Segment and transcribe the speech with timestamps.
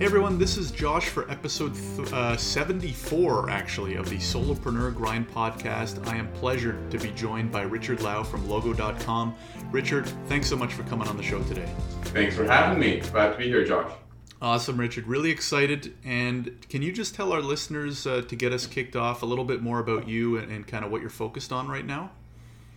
[0.00, 5.30] Hey everyone, this is Josh for episode th- uh, 74, actually, of the Solopreneur Grind
[5.30, 6.08] podcast.
[6.08, 9.34] I am pleasured to be joined by Richard Lau from Logo.com.
[9.70, 11.70] Richard, thanks so much for coming on the show today.
[12.04, 13.00] Thanks for having me.
[13.00, 13.92] Glad to be here, Josh.
[14.40, 15.06] Awesome, Richard.
[15.06, 15.94] Really excited.
[16.02, 19.44] And can you just tell our listeners uh, to get us kicked off a little
[19.44, 22.10] bit more about you and, and kind of what you're focused on right now?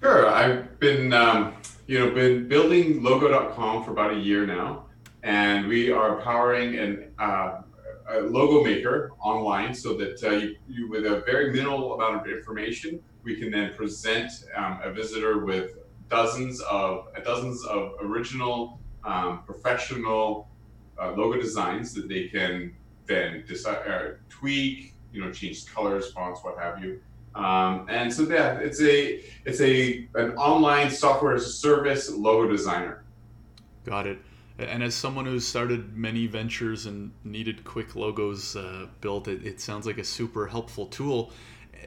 [0.01, 0.27] Sure.
[0.27, 1.53] I've been, um,
[1.87, 4.87] you know, been building Logo.com for about a year now
[5.23, 7.61] and we are powering an, uh,
[8.09, 12.31] a logo maker online so that uh, you, you, with a very minimal amount of
[12.31, 15.77] information, we can then present um, a visitor with
[16.09, 20.49] dozens of dozens of original, um, professional
[21.01, 26.43] uh, logo designs that they can then decide, uh, tweak, you know, change colors, fonts,
[26.43, 26.99] what have you.
[27.33, 33.05] Um, and so yeah, it's a it's a an online software service logo designer.
[33.85, 34.19] Got it.
[34.59, 39.59] And as someone who's started many ventures and needed quick logos uh, built, it, it,
[39.59, 41.31] sounds like a super helpful tool.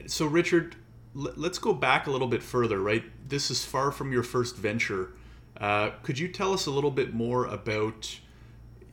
[0.05, 0.75] So, Richard,
[1.15, 3.03] l- let's go back a little bit further, right?
[3.27, 5.13] This is far from your first venture.
[5.59, 8.19] Uh, could you tell us a little bit more about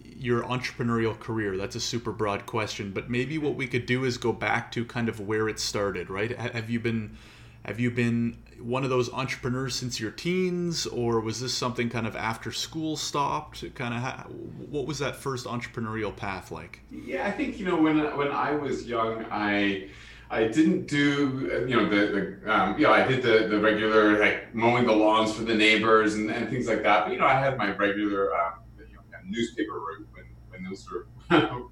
[0.05, 1.56] your entrepreneurial career?
[1.56, 4.84] That's a super broad question, but maybe what we could do is go back to
[4.84, 6.31] kind of where it started, right?
[6.38, 7.16] Have you been
[7.65, 12.06] have you been one of those entrepreneurs since your teens, or was this something kind
[12.06, 13.75] of after school stopped?
[13.75, 14.27] Kind of, ha-
[14.71, 16.81] what was that first entrepreneurial path like?
[16.91, 19.89] Yeah, I think you know when when I was young, I
[20.31, 24.19] I didn't do you know the the um, you know I did the the regular
[24.19, 27.05] like mowing the lawns for the neighbors and, and things like that.
[27.05, 30.87] But you know I had my regular um, you know, newspaper route when when those
[30.91, 31.06] were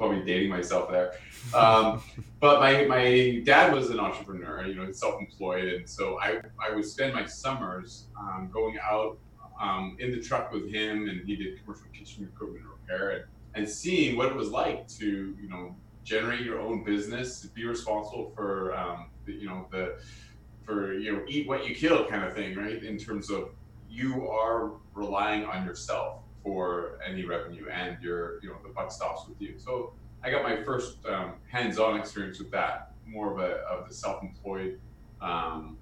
[0.00, 1.12] probably dating myself there.
[1.52, 2.02] Um,
[2.40, 5.68] but my, my dad was an entrepreneur, you know, self-employed.
[5.74, 9.18] And so I, I would spend my summers um, going out
[9.60, 13.68] um, in the truck with him and he did commercial kitchen equipment repair and, and
[13.68, 18.74] seeing what it was like to, you know, generate your own business, be responsible for,
[18.74, 19.98] um, the, you know, the,
[20.64, 22.82] for, you know, eat what you kill kind of thing, right?
[22.82, 23.50] In terms of
[23.90, 29.28] you are relying on yourself for any revenue and your you know the buck stops
[29.28, 29.54] with you.
[29.58, 29.92] So
[30.22, 34.78] i got my first um, hands-on experience with that more of a of the self-employed
[35.20, 35.76] um,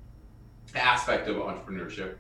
[0.74, 2.16] aspect of entrepreneurship.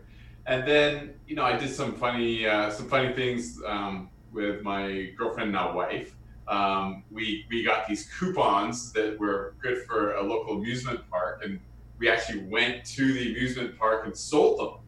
[0.46, 5.12] And then you know i did some funny uh, some funny things um, with my
[5.16, 6.14] girlfriend now wife.
[6.46, 11.60] Um, we we got these coupons that were good for a local amusement park and
[11.98, 14.80] we actually went to the amusement park and sold them.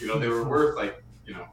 [0.00, 1.46] You know they were worth like you know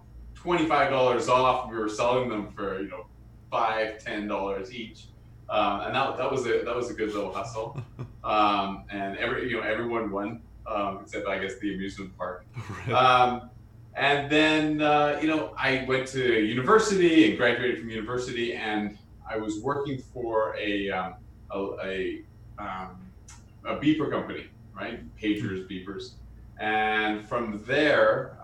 [0.43, 1.69] $25 off.
[1.69, 3.05] We were selling them for, you know,
[3.53, 5.05] five, ten dollars each.
[5.49, 7.79] Um, and that, that was a that was a good little hustle.
[8.23, 12.45] Um, and every you know everyone won um, except I guess the amusement park.
[12.89, 13.49] Um,
[13.95, 18.97] and then uh, you know I went to university and graduated from university, and
[19.29, 21.15] I was working for a um,
[21.51, 22.21] a, a,
[22.57, 23.11] um,
[23.65, 25.01] a beeper company, right?
[25.17, 26.11] Pagers, beepers,
[26.59, 28.37] and from there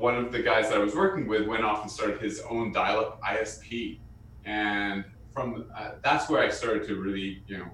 [0.00, 2.72] one of the guys that I was working with went off and started his own
[2.72, 3.98] dial-up ISP,
[4.46, 7.66] and from uh, that's where I started to really, you know,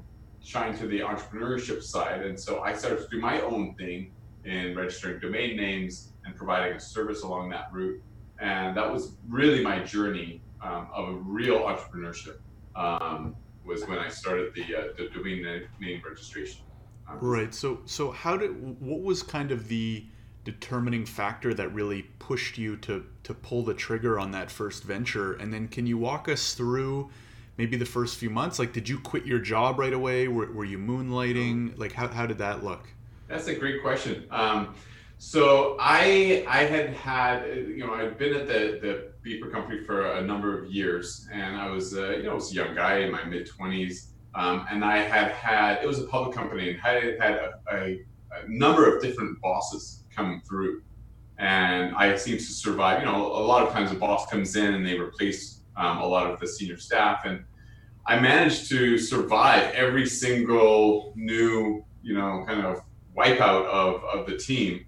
[0.42, 2.22] shine to the entrepreneurship side.
[2.22, 4.10] And so I started to do my own thing
[4.44, 8.03] in registering domain names and providing a service along that route.
[8.41, 12.38] And that was really my journey um, of a real entrepreneurship.
[12.75, 15.47] Um, was when I started the uh, the domain
[15.81, 16.62] name registration.
[17.08, 17.54] Um, right.
[17.54, 18.50] So so how did
[18.81, 20.06] what was kind of the
[20.46, 25.34] determining factor that really pushed you to to pull the trigger on that first venture?
[25.34, 27.10] And then can you walk us through
[27.58, 28.58] maybe the first few months?
[28.58, 30.28] Like did you quit your job right away?
[30.28, 31.76] Were, were you moonlighting?
[31.76, 32.88] Like how, how did that look?
[33.28, 34.24] That's a great question.
[34.30, 34.74] Um,
[35.18, 40.12] so i i had had you know i'd been at the the beeper company for
[40.12, 42.98] a number of years and i was uh, you know I was a young guy
[42.98, 46.78] in my mid 20s um, and i had had it was a public company and
[46.78, 50.82] had had a, a, a number of different bosses coming through.
[51.38, 53.00] And I seem to survive.
[53.00, 56.06] You know, a lot of times a boss comes in and they replace um, a
[56.06, 57.26] lot of the senior staff.
[57.26, 57.44] And
[58.06, 62.82] I managed to survive every single new, you know, kind of
[63.17, 64.87] wipeout of, of the team.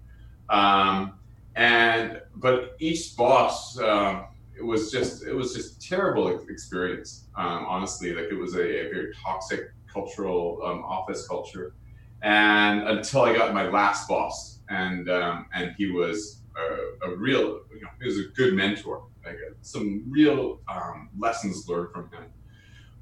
[0.49, 1.19] Um,
[1.55, 4.23] and, but each boss, uh,
[4.57, 7.27] it was just, it was just terrible experience.
[7.35, 11.73] Um, honestly, like it was a, a very toxic cultural um, office culture.
[12.21, 17.61] And until I got my last boss, and um, and he was a, a, real,
[17.73, 19.03] you know, he was a good mentor.
[19.25, 22.25] Like uh, some real um, lessons learned from him.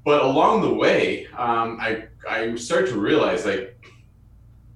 [0.04, 3.80] But along the way, um, I I started to realize like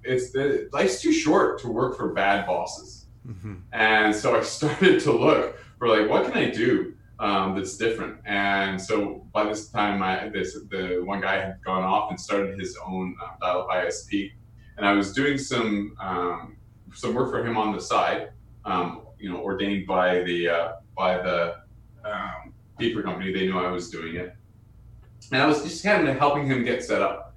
[0.04, 3.54] it's the life's too short to work for bad bosses, mm-hmm.
[3.72, 8.18] and so I started to look for like what can I do um, that's different.
[8.24, 12.58] And so by this time, I, this the one guy had gone off and started
[12.58, 14.32] his own uh, dial-up ISP,
[14.76, 16.56] and I was doing some um,
[16.94, 18.30] some work for him on the side.
[18.64, 21.56] Um, you know, ordained by the uh, by the
[22.04, 23.32] um, paper company.
[23.32, 24.34] They knew I was doing it,
[25.30, 27.34] and I was just kind of helping him get set up.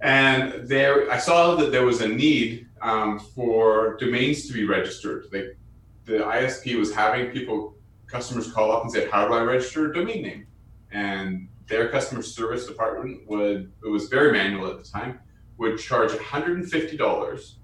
[0.00, 5.26] And there, I saw that there was a need um, for domains to be registered.
[5.32, 5.56] Like
[6.04, 7.76] the ISP was having people,
[8.06, 10.46] customers call up and say, "How do I register a domain name?"
[10.90, 15.18] And their customer service department would, it was very manual at the time,
[15.56, 17.54] would charge $150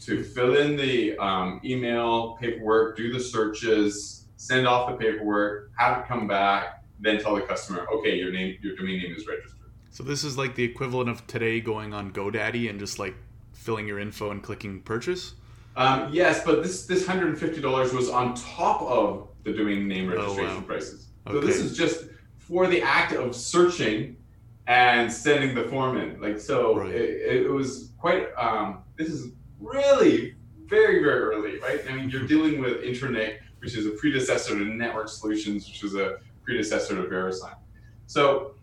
[0.00, 5.98] to fill in the um, email paperwork, do the searches, send off the paperwork, have
[5.98, 9.56] it come back, then tell the customer, okay, your name, your domain name is registered.
[9.90, 13.14] So this is like the equivalent of today going on GoDaddy and just like
[13.52, 15.34] filling your info and clicking purchase.
[15.76, 19.86] Um, yes, but this this hundred and fifty dollars was on top of the domain
[19.86, 20.66] name registration Oh, registration wow.
[20.66, 21.08] prices.
[21.28, 21.46] So Okay.
[21.46, 22.04] this is just
[22.38, 24.16] for the act of searching
[24.66, 26.20] and sending the form in.
[26.20, 26.94] Like so, Right.
[26.94, 28.28] it, it was quite.
[28.36, 30.34] Um, this is really
[30.66, 31.80] very very early, right?
[31.88, 35.94] I mean, you're dealing with InterNIC, which is a predecessor to Network Solutions, which was
[35.94, 37.56] a predecessor to VeriSign.
[38.06, 38.54] So,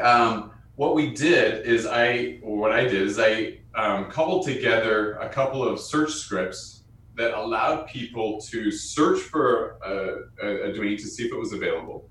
[0.00, 5.28] um, what we did is I, what I did is I um, cobbled together a
[5.28, 6.84] couple of search scripts
[7.16, 11.52] that allowed people to search for a, a, a domain to see if it was
[11.52, 12.08] available,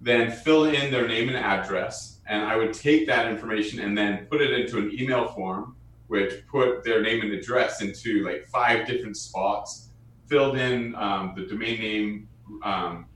[0.00, 4.26] then fill in their name and address, and I would take that information and then
[4.26, 5.76] put it into an email form,
[6.08, 9.90] which put their name and address into like five different spots,
[10.26, 12.28] filled in um, the domain name,
[12.62, 13.06] um,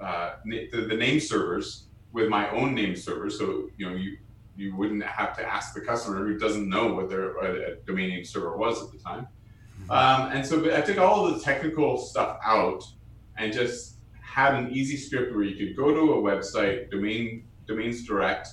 [0.00, 4.18] uh, the, the name servers with my own name server, so you know you
[4.54, 8.24] you wouldn't have to ask the customer who doesn't know what their uh, domain name
[8.24, 9.26] server was at the time.
[9.88, 12.84] Um, and so I took all of the technical stuff out
[13.38, 18.06] and just had an easy script where you could go to a website, domain domains
[18.06, 18.48] direct,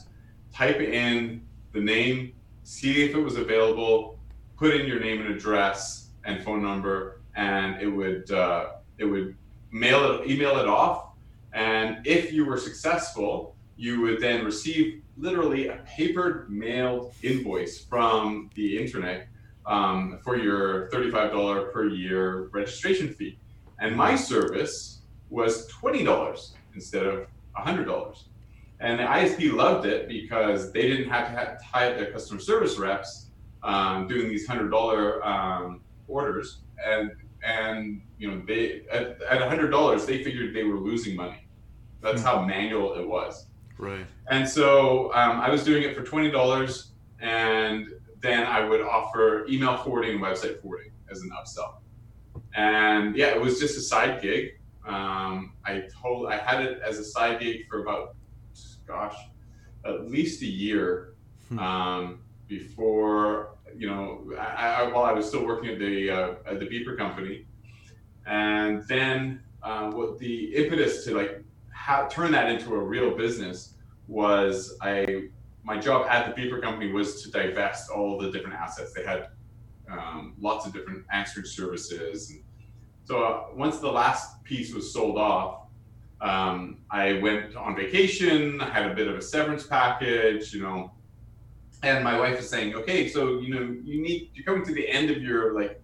[0.53, 2.33] type in the name,
[2.69, 4.19] see if it was available,
[4.55, 9.35] put in your name and address and phone number, and it would uh, it would
[9.71, 11.07] mail it, email it off.
[11.51, 18.51] And if you were successful, you would then receive literally a paper mailed invoice from
[18.53, 19.25] the InterNIC
[19.65, 23.39] um, for your $35 per year registration fee.
[23.79, 25.01] And my service
[25.31, 27.25] was $20 instead of
[27.57, 28.28] $100.
[28.79, 32.39] And the ISP loved it because they didn't have to have, tie up their customer
[32.39, 33.27] service reps
[33.61, 36.59] um, doing these $100 um, orders.
[36.85, 37.11] And,
[37.43, 41.45] and you know, they at, at $100, they figured they were losing money.
[42.01, 43.47] That's how manual it was.
[43.79, 44.05] Right.
[44.27, 47.87] And so um, I was doing it for twenty dollars, and
[48.21, 51.75] then I would offer email forwarding and website forwarding as an upsell.
[52.53, 54.59] And yeah, it was just a side gig.
[54.85, 58.15] Um, I told I had it as a side gig for about,
[58.89, 59.15] gosh,
[59.85, 61.13] at least a year
[61.49, 61.59] Hmm.
[61.59, 66.59] um, before you know I, I, while I was still working at the uh, at
[66.59, 67.45] the beeper company,
[68.25, 73.73] and then uh, what the impetus to like how turn that into a real business
[74.07, 75.29] was I
[75.63, 78.93] my job at the beeper company was to divest all the different assets.
[78.93, 79.29] They had
[79.91, 82.29] um, lots of different answering services.
[82.29, 82.41] And
[83.05, 85.58] so uh, once the last piece was sold off
[86.21, 90.91] um, I went on vacation I had a bit of a severance package you know
[91.83, 94.87] and my wife is saying okay so you know you need you're coming to the
[94.87, 95.81] end of your like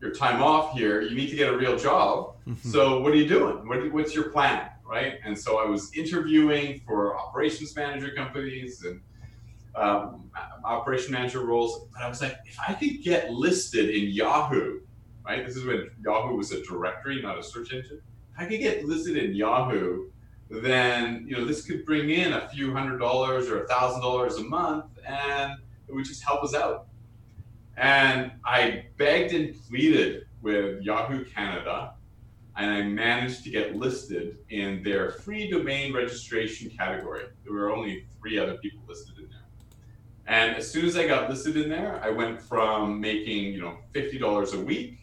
[0.00, 3.28] your time off here you need to get a real job so what are you
[3.28, 3.68] doing?
[3.68, 5.18] What, what's your plan, right?
[5.24, 9.00] And so I was interviewing for operations manager companies and
[9.74, 10.30] um,
[10.64, 11.88] operation manager roles.
[11.92, 14.80] But I was like, if I could get listed in Yahoo,
[15.24, 15.46] right?
[15.46, 18.00] This is when Yahoo was a directory, not a search engine.
[18.38, 20.06] I could get listed in Yahoo,
[20.48, 24.36] then you know this could bring in a few hundred dollars or a thousand dollars
[24.36, 25.54] a month, and
[25.88, 26.86] it would just help us out.
[27.76, 31.94] And I begged and pleaded with Yahoo Canada
[32.58, 37.26] and I managed to get listed in their free domain registration category.
[37.44, 39.38] There were only three other people listed in there.
[40.26, 43.78] And as soon as I got listed in there, I went from making, you know,
[43.94, 44.98] $50 a week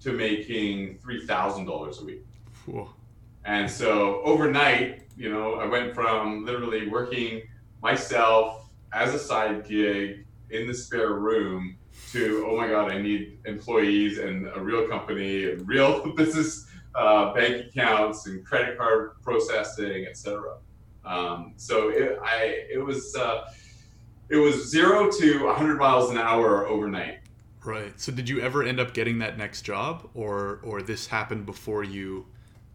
[0.00, 2.24] to making $3,000 a week.
[2.66, 2.90] Whoa.
[3.44, 7.42] And so overnight, you know, I went from literally working
[7.82, 11.76] myself as a side gig in the spare room
[12.12, 17.32] to, oh my God, I need employees and a real company and real business uh,
[17.32, 20.56] bank accounts and credit card processing, etc.
[21.04, 23.50] Um, so it, I, it was, uh,
[24.28, 27.18] it was zero to 100 miles an hour overnight.
[27.64, 27.98] Right.
[28.00, 31.84] So did you ever end up getting that next job, or or this happened before
[31.84, 32.26] you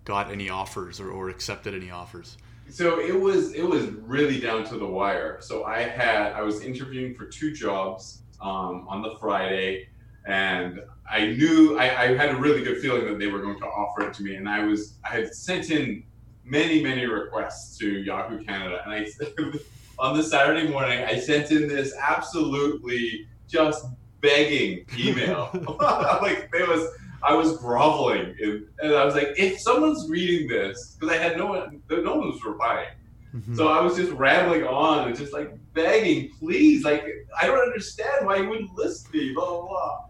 [0.07, 2.37] got any offers or, or accepted any offers?
[2.69, 5.37] So it was it was really down to the wire.
[5.41, 9.89] So I had I was interviewing for two jobs um, on the Friday,
[10.25, 13.65] and I knew I, I had a really good feeling that they were going to
[13.65, 14.35] offer it to me.
[14.35, 16.03] And I was I had sent in
[16.43, 19.05] many many requests to Yahoo Canada, and I
[19.99, 23.85] on the Saturday morning I sent in this absolutely just
[24.21, 25.49] begging email.
[26.21, 26.89] like there was
[27.23, 31.37] I was groveling, in, and I was like, if someone's reading this, because I had
[31.37, 32.89] no one, no one was replying.
[33.35, 33.55] Mm-hmm.
[33.55, 37.05] So I was just rambling on and just like begging, please, like
[37.39, 40.03] I don't understand why you wouldn't list me, blah blah blah.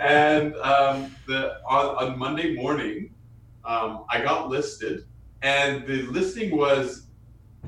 [0.00, 3.14] And um, the on, on Monday morning,
[3.64, 5.06] um, I got listed,
[5.42, 7.06] and the listing was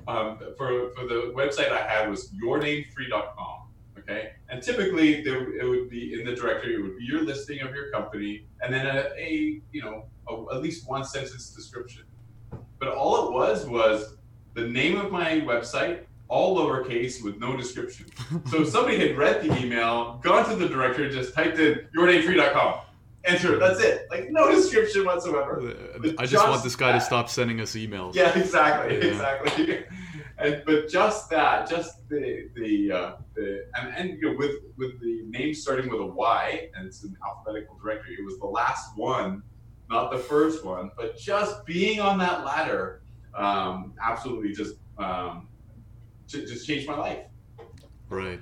[0.07, 3.58] um, for for the website I had was yournamefree.com.
[4.09, 6.77] Okay, and typically there, it would be in the directory.
[6.77, 10.55] It would be your listing of your company, and then a, a you know a,
[10.55, 12.05] at least one sentence description.
[12.79, 14.17] But all it was was
[14.55, 18.07] the name of my website, all lowercase with no description.
[18.50, 22.81] so if somebody had read the email, gone to the directory, just typed in yournamefree.com,
[23.25, 23.59] enter.
[23.59, 24.07] That's it.
[24.11, 25.61] Like no description whatsoever.
[25.61, 27.00] Uh, I just, just want this guy that.
[27.00, 28.15] to stop sending us emails.
[28.15, 29.05] Yeah, exactly, yeah.
[29.05, 29.85] exactly.
[30.38, 35.00] and but just that, just the the uh, the and, and you know with with
[35.00, 38.14] the name starting with a Y and it's an alphabetical directory.
[38.14, 39.42] It was the last one,
[39.90, 43.02] not the first one, but just being on that ladder,
[43.35, 45.49] um, absolutely just um,
[46.28, 47.18] just changed my life.
[48.09, 48.40] Right.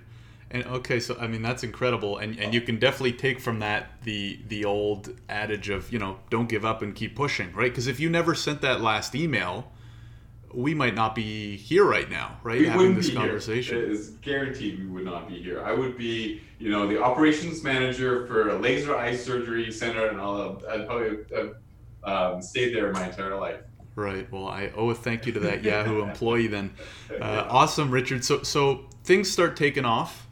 [0.50, 4.02] And okay, so I mean that's incredible, and and you can definitely take from that
[4.04, 7.70] the the old adage of you know don't give up and keep pushing, right?
[7.70, 9.72] Because if you never sent that last email,
[10.56, 12.60] we might not be here right now, right?
[12.60, 13.76] We Having this conversation.
[13.76, 13.84] Here.
[13.84, 15.62] It is guaranteed we would not be here.
[15.62, 20.18] I would be, you know, the operations manager for a laser eye surgery center, and
[20.18, 20.62] all.
[20.68, 21.56] I'd probably have,
[22.04, 23.60] um, stayed there my entire life.
[23.96, 24.30] Right.
[24.32, 26.72] Well, I owe a thank you to that Yahoo employee then.
[27.10, 28.25] Uh, awesome, Richard.
[28.25, 30.26] So, so things start taking off.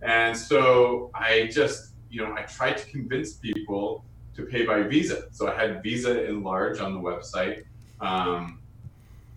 [0.00, 5.24] and so I just you know I tried to convince people to pay by Visa.
[5.32, 7.64] So I had Visa in large on the website,
[8.00, 8.62] um,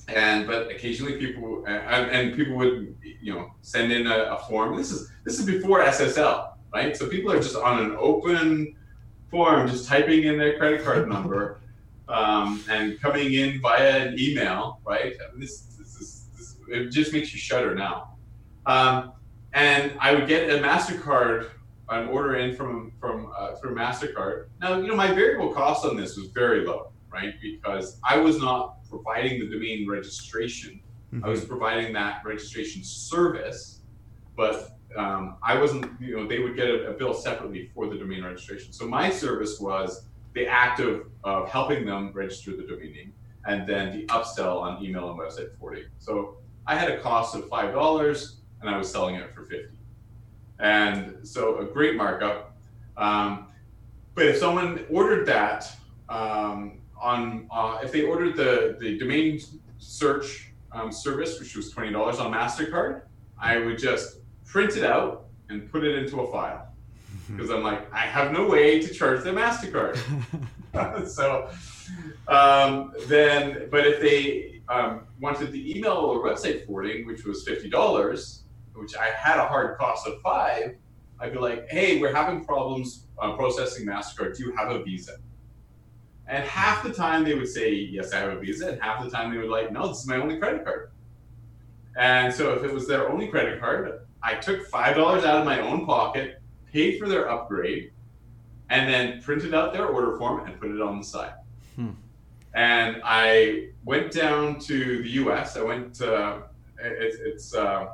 [0.08, 4.78] and but occasionally people and, and, people would you know send in a, a form.
[4.78, 6.96] This is this is before SSL, right?
[6.96, 8.78] So people are just on an open
[9.30, 11.60] form, just typing in their credit card number
[12.08, 15.16] um, and coming in via an email, right?
[15.36, 18.16] This, this, is, this, it just makes you shudder now.
[18.66, 19.14] Um,
[19.54, 21.50] and I would get a Mastercard,
[21.90, 24.48] an order in from from uh, through Mastercard.
[24.60, 27.36] Now, you know, my variable cost on this was very low, right?
[27.42, 30.82] Because I was not providing the domain registration.
[31.14, 31.24] Mm-hmm.
[31.24, 31.50] I was mm-hmm.
[31.50, 33.82] providing that registration service,
[34.36, 35.90] but um, I wasn't.
[36.02, 38.74] You know, they would get a, a bill separately for the domain registration.
[38.74, 43.14] So my service was the act of, of helping them register the domain name,
[43.48, 45.86] and then the upsell on email and website forwarding.
[45.98, 46.38] So
[46.68, 49.80] I had a cost of five dollars, and I was selling it for fifty,
[50.60, 52.56] and so a great markup.
[52.98, 53.48] Um,
[54.14, 55.72] but if someone ordered that
[56.10, 59.40] um, on, uh, if they ordered the the domain
[59.78, 63.04] search um, service, which was twenty dollars on Mastercard,
[63.40, 66.75] I would just print it out and put it into a file
[67.36, 69.98] because I'm like, I have no way to charge the MasterCard.
[71.08, 71.50] so
[72.28, 78.42] um, then, but if they um, wanted the email or website forwarding, which was $50,
[78.74, 80.76] which I had a hard cost of five,
[81.20, 84.36] I'd be like, hey, we're having problems uh, processing MasterCard.
[84.36, 85.18] Do you have a Visa?
[86.28, 88.70] And half the time they would say, yes, I have a Visa.
[88.70, 90.92] And half the time they would like, no, this is my only credit card.
[91.98, 95.62] And so if it was their only credit card, I took $5 out of my
[95.62, 96.42] own pocket
[96.76, 97.92] paid for their upgrade,
[98.70, 101.36] and then printed out their order form and put it on the side.
[101.78, 101.92] Hmm.
[102.54, 105.56] And I went down to the U.S.
[105.56, 106.44] I went to
[106.78, 107.88] it's, it's uh,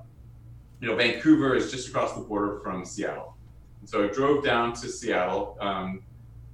[0.80, 3.38] you know Vancouver is just across the border from Seattle,
[3.80, 6.02] and so I drove down to Seattle um,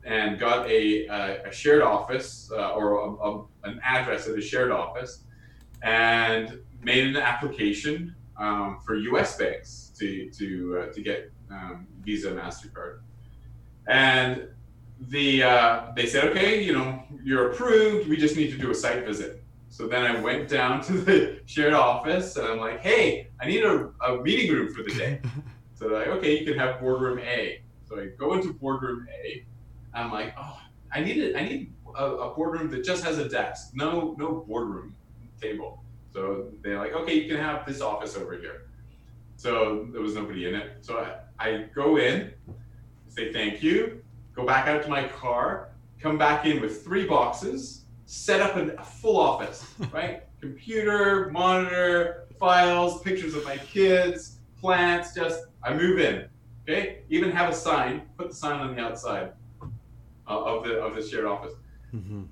[0.04, 4.42] and got a, a, a shared office uh, or a, a, an address at a
[4.42, 5.24] shared office,
[5.82, 9.38] and made an application um, for U.S.
[9.38, 10.48] banks to to
[10.82, 13.00] uh, to get um, Visa, Mastercard,
[13.88, 14.48] and
[15.10, 18.10] the uh, they said, okay, you know, you're approved.
[18.10, 19.44] We just need to do a site visit.
[19.70, 23.64] So then I went down to the shared office and I'm like, hey, I need
[23.64, 25.22] a, a meeting room for the day.
[25.76, 27.62] so they're like, okay, you can have boardroom A.
[27.88, 29.46] So I go into boardroom A.
[29.94, 30.58] I'm like, oh,
[30.92, 31.36] I need it.
[31.36, 34.96] I need a, a boardroom that just has a desk, no no boardroom
[35.40, 35.84] table.
[36.14, 38.64] So they're like, okay, you can have this office over here.
[39.36, 40.78] So there was nobody in it.
[40.82, 42.34] So I, I go in,
[43.08, 44.02] say thank you,
[44.36, 48.84] go back out to my car, come back in with three boxes, set up a
[48.84, 50.24] full office, right?
[50.40, 56.28] Computer, monitor, files, pictures of my kids, plants, just I move in.
[56.64, 57.00] Okay?
[57.10, 61.02] Even have a sign, put the sign on the outside uh, of the of the
[61.02, 61.54] shared office.
[61.94, 62.24] Mm-hmm.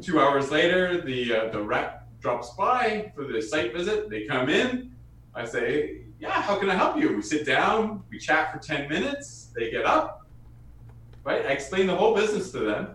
[0.00, 4.10] Two hours later, the uh, the rep drops by for the site visit.
[4.10, 4.92] They come in.
[5.34, 8.04] I say, "Yeah, how can I help you?" We sit down.
[8.10, 9.50] We chat for ten minutes.
[9.54, 10.18] They get up
[11.28, 11.44] right?
[11.44, 12.88] I explain the whole business to them,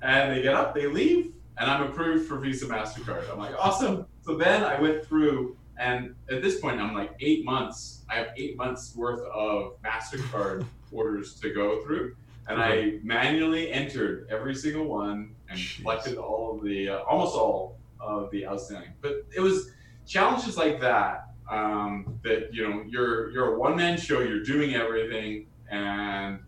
[0.00, 3.30] and they get up, they leave, and I'm approved for Visa Mastercard.
[3.32, 4.06] I'm like, awesome.
[4.22, 8.04] So then I went through, and at this point, I'm like eight months.
[8.08, 12.14] I have eight months worth of Mastercard orders to go through,
[12.48, 15.82] and I manually entered every single one and Jeez.
[15.82, 18.92] collected all of the, uh, almost all of the outstanding.
[19.00, 19.72] But it was
[20.06, 24.20] challenges like that um, that you know you're you're a one man show.
[24.20, 26.40] You're doing everything, and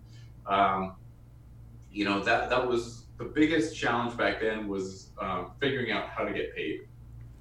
[0.46, 0.96] um,
[1.90, 6.24] you know that that was the biggest challenge back then was um, figuring out how
[6.24, 6.80] to get paid.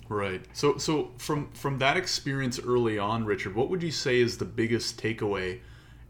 [0.09, 0.43] Right.
[0.53, 4.45] So so from from that experience early on, Richard, what would you say is the
[4.45, 5.59] biggest takeaway?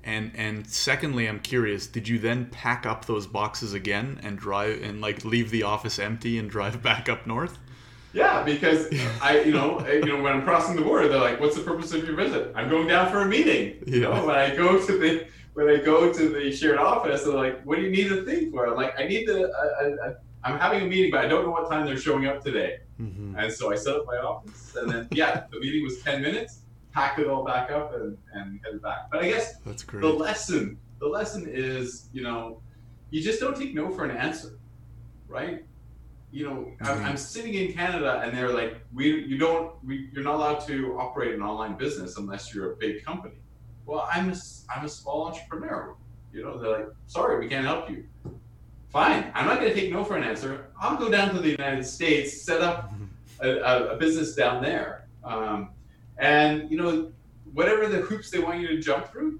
[0.04, 4.82] And and secondly, I'm curious, did you then pack up those boxes again and drive
[4.82, 7.58] and like leave the office empty and drive back up north?
[8.14, 8.88] Yeah, because
[9.22, 11.94] I, you know, you know, when I'm crossing the border, they're like, "What's the purpose
[11.94, 13.84] of your visit?" I'm going down for a meeting.
[13.86, 13.94] Yeah.
[13.94, 17.34] You know, when I go to the when I go to the shared office, they're
[17.34, 19.52] like, "What do you need the thing for?" I'm like, "I need the.
[20.44, 22.80] I, am having a meeting, but I don't know what time they're showing up today."
[23.00, 23.38] Mm-hmm.
[23.38, 26.62] And so I set up my office, and then yeah, the meeting was ten minutes.
[26.92, 29.12] Packed it all back up and, and headed back.
[29.12, 30.02] But I guess that's great.
[30.02, 32.62] The lesson, the lesson is, you know,
[33.12, 34.58] you just don't take no for an answer,
[35.28, 35.66] right?
[36.32, 36.86] You know, mm-hmm.
[36.86, 40.60] I'm, I'm, sitting in Canada, and they're like, "We, you don't, we, you're not allowed
[40.68, 43.36] to operate an online business unless you're a big company."
[43.90, 44.36] well, I'm a,
[44.74, 45.96] I'm a small entrepreneur.
[46.32, 48.06] You know, they're like, sorry, we can't help you.
[48.90, 50.68] Fine, I'm not going to take no for an answer.
[50.80, 52.94] I'll go down to the United States, set up
[53.40, 55.08] a, a, a business down there.
[55.24, 55.72] Um,
[56.20, 57.12] and, you know,
[57.54, 59.40] whatever the hoops they want you to jump through,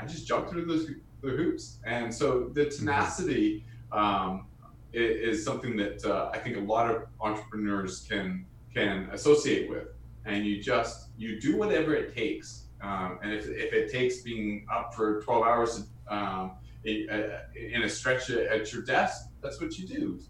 [0.00, 0.88] I just jump through those
[1.22, 1.78] the hoops.
[1.86, 2.78] And so the mm-hmm.
[2.78, 4.46] tenacity um,
[4.94, 9.88] is, is, something that uh, I think a lot of entrepreneurs can can associate with.
[10.24, 14.66] And you just you do whatever it takes um, and if, if it takes being
[14.70, 16.52] up for 12 hours um,
[16.84, 20.20] in, uh, in a stretch at your desk, that's what you do.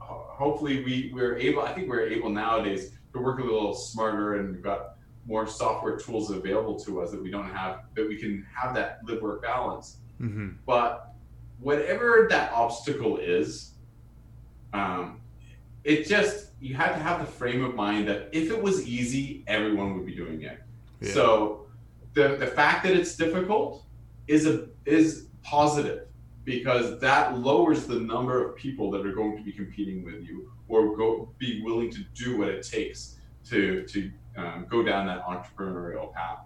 [0.00, 4.54] Hopefully, we, we're able, I think we're able nowadays to work a little smarter and
[4.54, 8.46] we've got more software tools available to us that we don't have, that we can
[8.54, 9.98] have that live work balance.
[10.20, 10.50] Mm-hmm.
[10.66, 11.14] But
[11.58, 13.72] whatever that obstacle is,
[14.72, 15.20] um,
[15.84, 19.44] it just, you have to have the frame of mind that if it was easy,
[19.46, 20.58] everyone would be doing it.
[21.00, 21.12] Yeah.
[21.12, 21.66] So
[22.14, 23.84] the, the fact that it's difficult
[24.26, 26.08] is a is positive
[26.44, 30.50] because that lowers the number of people that are going to be competing with you
[30.68, 33.16] or go be willing to do what it takes
[33.48, 36.40] to to um, go down that entrepreneurial path.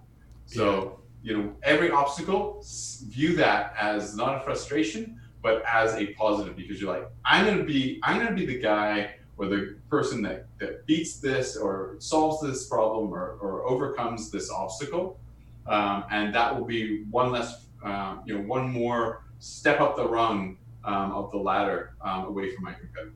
[0.46, 1.32] So yeah.
[1.32, 2.64] you know every obstacle
[3.08, 7.64] view that as not a frustration but as a positive because you're like I'm gonna
[7.64, 12.42] be I'm gonna be the guy or the person that, that beats this or solves
[12.42, 15.18] this problem or, or overcomes this obstacle
[15.66, 20.06] um, and that will be one less, uh, you know, one more step up the
[20.06, 23.12] rung um, of the ladder um, away from my competitors.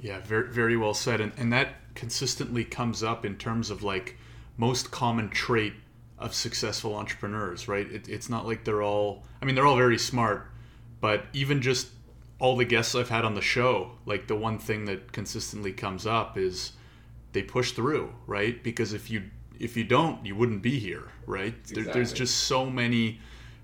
[0.00, 4.16] Yeah, very very well said, and and that consistently comes up in terms of like
[4.56, 5.72] most common trait
[6.18, 7.90] of successful entrepreneurs, right?
[7.90, 9.24] It, it's not like they're all.
[9.40, 10.48] I mean, they're all very smart,
[11.00, 11.88] but even just
[12.38, 16.06] all the guests I've had on the show, like the one thing that consistently comes
[16.06, 16.72] up is
[17.32, 18.62] they push through, right?
[18.62, 19.24] Because if you
[19.58, 21.54] if you don't, you wouldn't be here, right?
[21.54, 21.82] Exactly.
[21.82, 23.18] There, there's just so many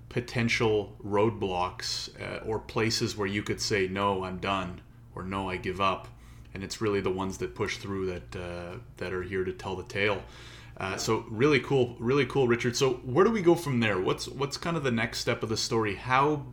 [0.09, 4.79] potential roadblocks uh, or places where you could say no i'm done
[5.15, 6.07] or no i give up
[6.53, 9.75] and it's really the ones that push through that uh, that are here to tell
[9.75, 10.21] the tale
[10.77, 14.27] uh, so really cool really cool richard so where do we go from there what's
[14.27, 16.45] what's kind of the next step of the story how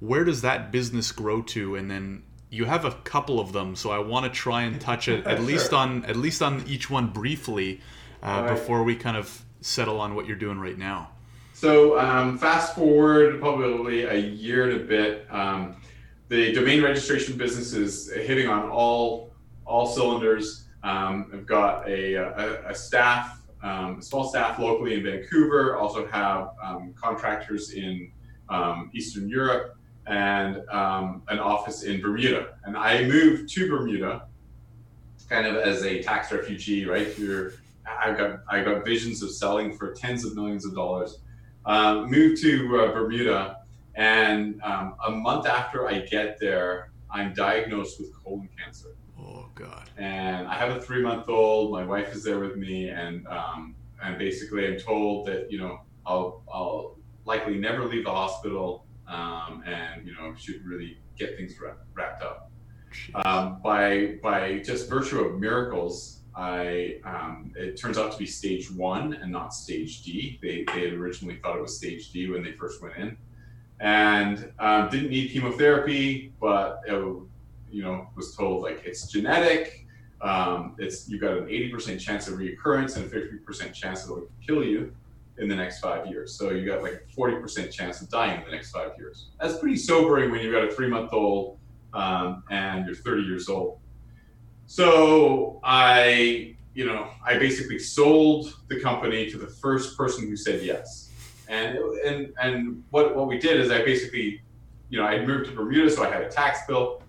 [0.00, 1.76] where does that business grow to?
[1.76, 5.08] And then you have a couple of them so i want to try and touch
[5.08, 5.46] it at sure.
[5.46, 7.80] least on at least on each one briefly
[8.22, 8.50] uh, right.
[8.50, 11.10] before we kind of settle on what you're doing right now.
[11.52, 15.76] So um, fast forward probably a year and a bit um,
[16.28, 19.32] the domain registration business is hitting on all
[19.64, 20.66] all cylinders.
[20.82, 25.76] Um, i've got a, a, a staff um, a small staff locally in vancouver.
[25.76, 28.10] Also have um, contractors in
[28.48, 29.77] um, eastern europe
[30.08, 32.54] and um, an office in Bermuda.
[32.64, 34.22] And I moved to Bermuda
[35.28, 37.08] kind of as a tax refugee, right?
[37.08, 37.54] Here,
[37.86, 41.18] I got I got visions of selling for tens of millions of dollars.
[41.66, 43.58] Um, moved to uh, Bermuda,
[43.94, 48.96] and um, a month after I get there, I'm diagnosed with colon cancer.
[49.20, 49.90] Oh God!
[49.98, 51.72] And I have a three month old.
[51.72, 55.80] My wife is there with me, and um, and basically I'm told that you know
[56.06, 61.54] I'll I'll likely never leave the hospital um, and you know should really get things
[61.94, 62.50] wrapped up.
[63.14, 68.70] Um, by by just virtue of miracles, I um, it turns out to be stage
[68.70, 70.38] one and not stage D.
[70.42, 73.16] They they had originally thought it was stage D when they first went in,
[73.80, 76.94] and um, didn't need chemotherapy, but it,
[77.70, 79.86] you know was told like it's genetic.
[80.20, 84.64] Um, it's you've got an 80% chance of reoccurrence and a 50% chance it'll kill
[84.64, 84.92] you
[85.38, 86.34] in the next five years.
[86.34, 89.28] So you got like 40% chance of dying in the next five years.
[89.40, 91.58] That's pretty sobering when you've got a three month old
[91.94, 93.78] um, and you're 30 years old.
[94.66, 100.62] So I, you know, I basically sold the company to the first person who said
[100.62, 101.10] yes.
[101.48, 104.42] And and and what what we did is I basically,
[104.90, 107.00] you know, I moved to Bermuda, so I had a tax bill,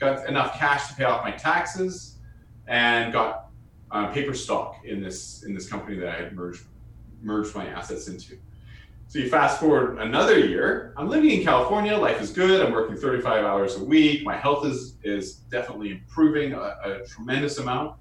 [0.00, 2.16] got enough cash to pay off my taxes,
[2.66, 3.50] and got
[3.92, 6.64] uh, paper stock in this in this company that I had merged
[7.22, 8.38] merged my assets into.
[9.10, 10.94] So you fast forward another year.
[10.96, 11.96] I'm living in California.
[11.96, 12.64] Life is good.
[12.64, 14.24] I'm working 35 hours a week.
[14.24, 17.96] My health is is definitely improving a, a tremendous amount.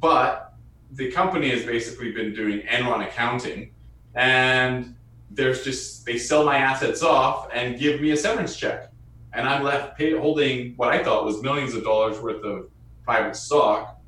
[0.00, 0.54] But
[0.92, 3.72] the company has basically been doing Enron accounting,
[4.14, 4.96] and
[5.30, 8.90] there's just they sell my assets off and give me a severance check,
[9.34, 12.70] and I'm left pay, holding what I thought was millions of dollars worth of
[13.04, 14.00] private stock,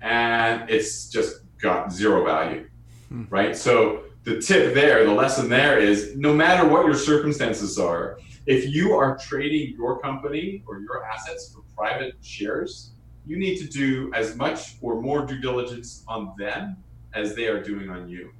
[0.00, 2.68] and it's just got zero value
[3.12, 3.24] hmm.
[3.30, 3.56] right?
[3.56, 8.68] So the tip there, the lesson there is no matter what your circumstances are, if
[8.68, 12.90] you are trading your company or your assets for private shares,
[13.26, 16.76] you need to do as much or more due diligence on them
[17.14, 18.32] as they are doing on you.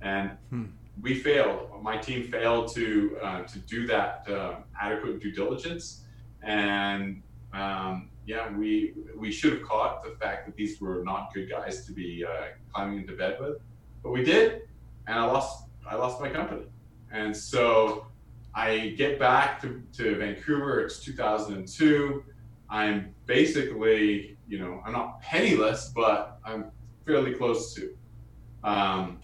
[0.00, 0.64] And hmm.
[1.00, 1.70] we failed.
[1.82, 6.04] My team failed to uh, to do that uh, adequate due diligence,
[6.42, 11.50] and um, yeah, we we should have caught the fact that these were not good
[11.50, 13.58] guys to be uh, climbing into bed with
[14.02, 14.62] but we did,
[15.06, 16.66] and I lost I lost my company,
[17.10, 18.06] and so
[18.54, 20.80] I get back to, to Vancouver.
[20.80, 22.24] It's 2002.
[22.68, 26.70] I'm basically, you know, I'm not penniless, but I'm
[27.06, 27.96] fairly close to.
[28.64, 29.20] Um,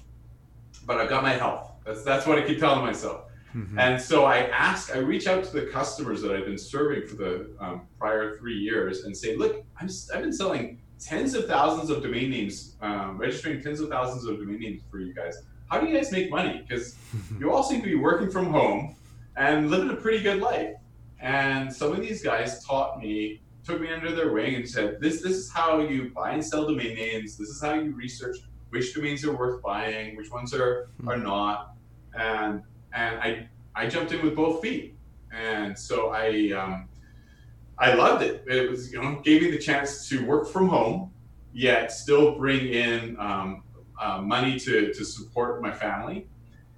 [0.87, 1.73] but I've got my health.
[1.85, 3.23] That's that's what I keep telling myself.
[3.55, 3.79] Mm-hmm.
[3.79, 7.17] And so I ask, I reach out to the customers that I've been serving for
[7.17, 11.91] the um, prior three years and say, look, I'm, I've been selling tens of thousands
[11.91, 15.43] of domain names, um, registering tens of thousands of domain names for you guys.
[15.71, 16.65] How do you guys make money?
[16.67, 16.97] Because
[17.39, 18.97] you all seem to be working from home
[19.37, 20.75] and living a pretty good life.
[21.21, 25.21] And some of these guys taught me, took me under their wing, and said, "This,
[25.21, 27.37] this is how you buy and sell domain names.
[27.37, 28.39] This is how you research
[28.71, 31.75] which domains are worth buying, which ones are are not."
[32.15, 34.97] And and I I jumped in with both feet,
[35.33, 36.88] and so I um,
[37.81, 38.45] I loved it.
[38.49, 41.13] It was, you know, gave me the chance to work from home,
[41.53, 43.63] yet still bring in um,
[44.01, 46.27] uh, money to, to support my family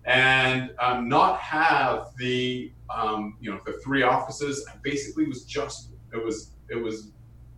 [0.05, 4.67] and um, not have the, um, you know, the three offices.
[4.69, 7.13] I basically was just, it was, it was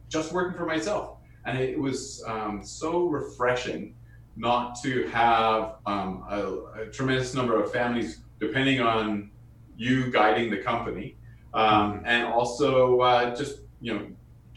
[0.08, 1.18] just working for myself.
[1.44, 3.96] And it was um, so refreshing
[4.36, 9.30] not to have um, a, a tremendous number of families depending on
[9.76, 11.16] you guiding the company
[11.54, 14.06] um, and also uh, just you know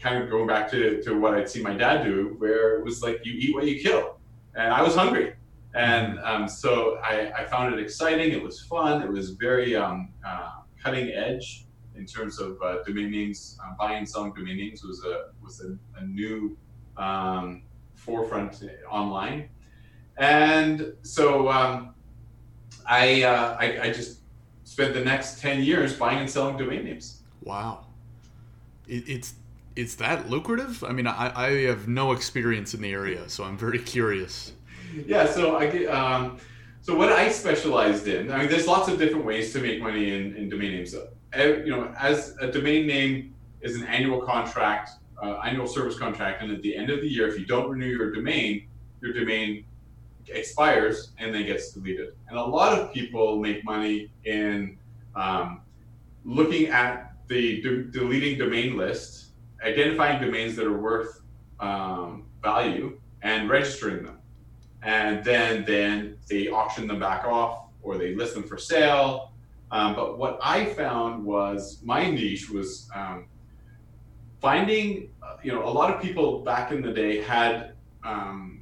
[0.00, 3.02] kind of going back to, to what I'd see my dad do, where it was
[3.02, 4.18] like you eat what you kill,
[4.54, 5.34] and I was hungry,
[5.74, 8.32] and um, so I, I, found it exciting.
[8.32, 9.02] It was fun.
[9.02, 10.50] It was very um, uh,
[10.82, 13.58] cutting edge in terms of uh, domain names.
[13.64, 16.56] Um, buying and selling domain names was a was a, a new
[16.96, 17.62] um,
[17.94, 19.48] forefront online,
[20.18, 21.94] and so um,
[22.88, 24.20] I, uh, I, I just
[24.76, 27.22] spent the next 10 years buying and selling domain names.
[27.42, 27.86] Wow.
[28.86, 29.32] It, it's
[29.74, 30.84] it's that lucrative?
[30.84, 34.52] I mean, I, I have no experience in the area, so I'm very curious.
[35.06, 36.38] Yeah, so I get um,
[36.82, 38.30] so what I specialized in.
[38.30, 40.92] I mean, there's lots of different ways to make money in, in domain names.
[40.92, 44.90] So, you know, as a domain name is an annual contract,
[45.22, 47.86] uh, annual service contract, and at the end of the year, if you don't renew
[47.86, 48.68] your domain,
[49.00, 49.64] your domain
[50.28, 52.14] expires and then gets deleted.
[52.28, 54.78] And a lot of people make money in
[55.14, 55.62] um,
[56.24, 59.26] looking at the de- deleting domain list,
[59.62, 61.22] identifying domains that are worth
[61.60, 64.18] um, value, and registering them.
[64.82, 69.32] And then then they auction them back off or they list them for sale.
[69.70, 73.26] Um, but what I found was my niche was um,
[74.40, 77.72] finding, uh, you know, a lot of people back in the day had
[78.04, 78.55] um,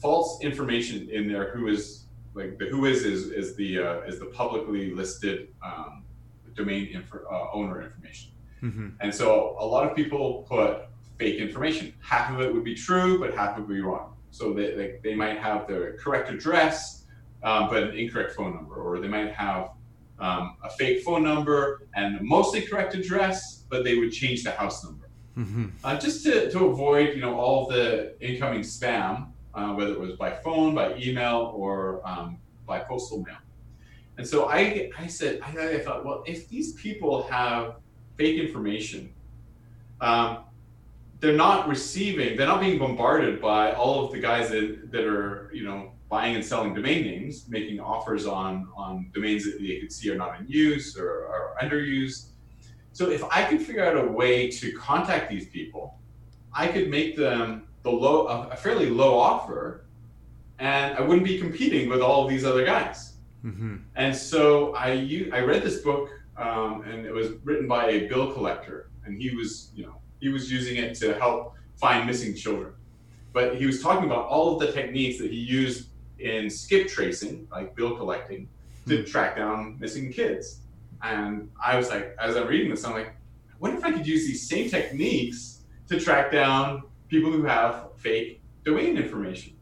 [0.00, 1.52] false information in there.
[1.54, 6.04] WHOIS like the WHOIS is is the uh, is the publicly listed um,
[6.54, 8.30] domain info, uh, owner information.
[8.62, 8.88] Mm-hmm.
[9.00, 11.94] And so a lot of people put fake information.
[12.00, 14.14] Half of it would be true, but half would be wrong.
[14.30, 17.04] So they, they, they might have the correct address,
[17.42, 19.70] um, but an incorrect phone number, or they might have
[20.18, 24.84] um, a fake phone number and mostly correct address, but they would change the house
[24.84, 25.08] number.
[25.36, 25.66] Mm-hmm.
[25.84, 30.12] Uh, just to, to avoid, you know, all the incoming spam, uh, whether it was
[30.12, 33.36] by phone, by email, or um, by postal mail.
[34.16, 37.76] And so I, I said, I, I, thought, well, if these people have
[38.16, 39.12] fake information,
[40.00, 40.38] um,
[41.20, 45.50] they're not receiving, they're not being bombarded by all of the guys that, that are,
[45.52, 49.92] you know, buying and selling domain names, making offers on, on domains that they could
[49.92, 52.28] see are not in use or are underused.
[52.92, 55.98] So if I could figure out a way to contact these people,
[56.52, 59.84] I could make them the low, a fairly low offer,
[60.58, 63.14] and I wouldn't be competing with all of these other guys.
[63.44, 63.76] Mm-hmm.
[63.96, 68.32] And so I, I read this book, um, and it was written by a bill
[68.32, 72.72] collector, and he was, you know, he was using it to help find missing children.
[73.32, 75.88] But he was talking about all of the techniques that he used
[76.18, 78.48] in skip tracing, like bill collecting,
[78.88, 79.04] to hmm.
[79.04, 80.60] track down missing kids.
[81.02, 84.06] And I was like, as I'm reading this, I'm like, I wonder if I could
[84.06, 89.56] use these same techniques to track down people who have fake domain information.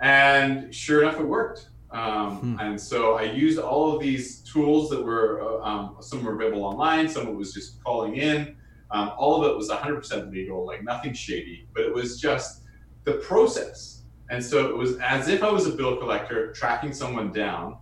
[0.00, 1.68] And sure enough, it worked.
[1.90, 2.60] Um, hmm.
[2.60, 6.64] And so I used all of these tools that were, uh, um, some were available
[6.64, 8.56] online, some was just calling in.
[8.92, 12.62] Um, all of it was 100% legal, like nothing shady, but it was just
[13.04, 14.02] the process.
[14.30, 17.78] And so it was as if I was a bill collector tracking someone down.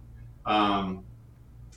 [0.46, 1.04] Um,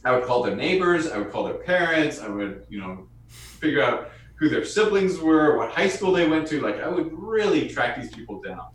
[0.03, 3.83] I would call their neighbors, I would call their parents, I would, you know, figure
[3.83, 4.09] out
[4.41, 6.59] who their siblings were, what high school they went to.
[6.59, 8.65] Like I would really track these people down.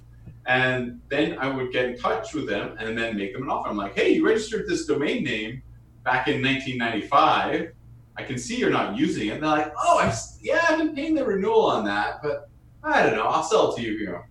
[0.46, 3.68] And then I would get in touch with them and then make them an offer.
[3.68, 5.60] I'm like, hey, you registered this domain name
[6.04, 7.72] back in 1995
[8.18, 9.32] I can see you're not using it.
[9.32, 12.48] And they're like, oh, I've, yeah, I've been paying the renewal on that, but
[12.82, 13.24] I don't know.
[13.24, 14.22] I'll sell it to you, you know,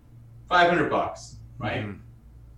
[0.50, 1.84] 500 bucks, right?
[1.84, 2.00] Mm-hmm.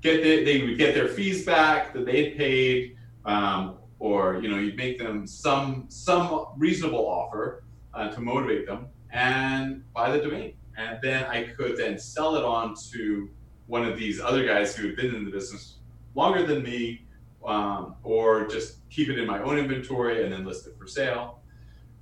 [0.02, 4.48] Get the, they would get their fees back that they had paid, um, or you
[4.48, 7.64] know, you'd make them some some reasonable offer
[7.98, 12.44] uh, to motivate them and buy the domain, and then I could then sell it
[12.44, 13.30] on to
[13.66, 15.80] one of these other guys who had been in the business
[16.16, 17.06] longer than me
[17.46, 21.40] um, or just keep it in my own inventory and then list it for sale.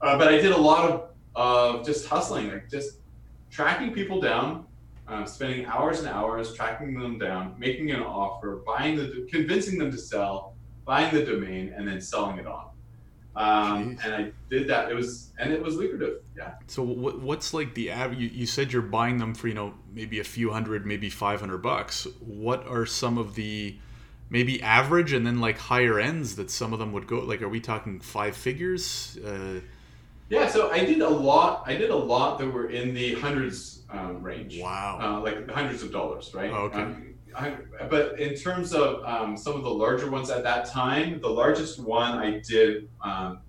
[0.01, 2.99] Uh, but I did a lot of of just hustling, like just
[3.49, 4.65] tracking people down,
[5.07, 9.91] uh, spending hours and hours tracking them down, making an offer, buying the, convincing them
[9.91, 10.55] to sell,
[10.85, 12.69] buying the domain, and then selling it on.
[13.35, 14.89] Um, and I did that.
[14.89, 16.21] It was and it was lucrative.
[16.37, 16.53] Yeah.
[16.67, 18.19] So what, what's like the average?
[18.19, 21.41] You, you said you're buying them for you know maybe a few hundred, maybe five
[21.41, 22.07] hundred bucks.
[22.21, 23.77] What are some of the
[24.29, 27.49] maybe average and then like higher ends that some of them would go like are
[27.49, 29.59] we talking five figures uh,
[30.29, 33.83] yeah so i did a lot i did a lot that were in the hundreds
[33.91, 37.55] um, range wow uh, like hundreds of dollars right oh, okay um, I,
[37.89, 41.79] but in terms of um, some of the larger ones at that time the largest
[41.79, 43.39] one i did um,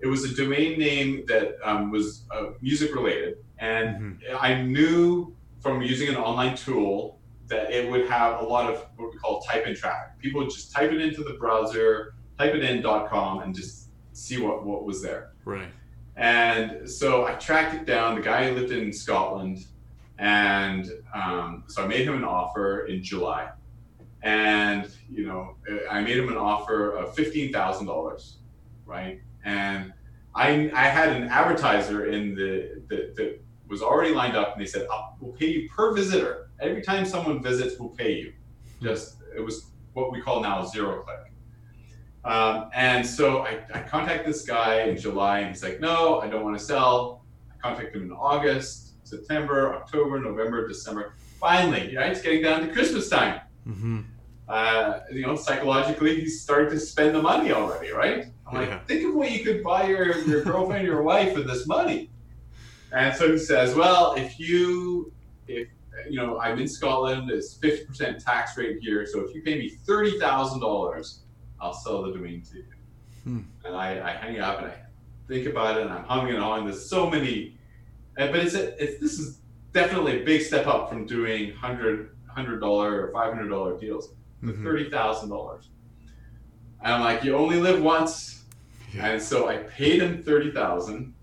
[0.00, 3.88] it was a domain name that um, was uh, music related and
[4.22, 4.36] mm-hmm.
[4.40, 9.12] i knew from using an online tool that it would have a lot of what
[9.12, 10.18] we call type in traffic.
[10.18, 14.40] People would just type it into the browser, type it in .com, and just see
[14.40, 15.32] what, what was there.
[15.44, 15.68] Right.
[16.16, 18.14] And so I tracked it down.
[18.14, 19.66] The guy lived in Scotland,
[20.20, 23.50] and um, so I made him an offer in July.
[24.22, 25.56] And you know,
[25.90, 28.36] I made him an offer of fifteen thousand dollars,
[28.84, 29.20] right?
[29.44, 29.92] And
[30.34, 34.86] I I had an advertiser in the that was already lined up, and they said,
[34.90, 38.32] oh, "We'll pay you per visitor." every time someone visits, we'll pay you.
[38.82, 41.32] Just it was what we call now zero click.
[42.24, 46.28] Um, and so I, I contact this guy in July, and he's like, "No, I
[46.28, 51.14] don't want to sell." I contact him in August, September, October, November, December.
[51.38, 53.40] Finally, right, it's getting down to Christmas time.
[53.66, 54.00] Mm-hmm.
[54.48, 58.26] Uh, you know, psychologically, he's starting to spend the money already, right?
[58.46, 58.80] I'm like, Yeah.
[58.80, 62.10] think of what you could buy your, your girlfriend, your wife with this money.
[62.92, 65.12] And so he says, well, if you,
[65.46, 65.68] if
[66.08, 69.06] you know, I'm in Scotland, it's 50% tax rate here.
[69.06, 71.18] So if you pay me $30,000,
[71.60, 72.64] I'll sell the domain to you.
[73.24, 73.40] Hmm.
[73.64, 74.74] And I, I hang up and I
[75.28, 76.64] think about it and I'm humming and hawing.
[76.64, 77.56] There's so many,
[78.20, 79.38] and, but it's, a, it's, this is
[79.72, 84.08] definitely a big step up from doing hundred, hundred dollar or five hundred dollar deals
[84.08, 84.14] to
[84.46, 84.62] Mhm.
[84.64, 85.68] thirty thousand dollars.
[86.82, 88.44] And I'm like, you only live once,
[88.94, 89.06] Yeah.
[89.08, 91.14] and so I paid him thirty thousand,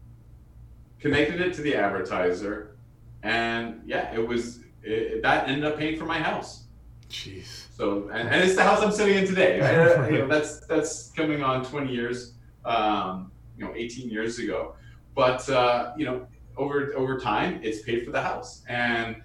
[0.99, 2.75] connected it to the advertiser,
[3.23, 6.63] and yeah, it was it, that ended up paying for my house.
[7.09, 7.65] Jeez.
[7.75, 9.59] So and, and it's the house I'm sitting in today.
[9.61, 10.11] Right?
[10.11, 12.33] you know, that's that's coming on 20 years,
[12.65, 14.75] um, you know, 18 years ago.
[15.15, 16.27] But uh, you know,
[16.57, 19.15] over over time, it's paid for the house, and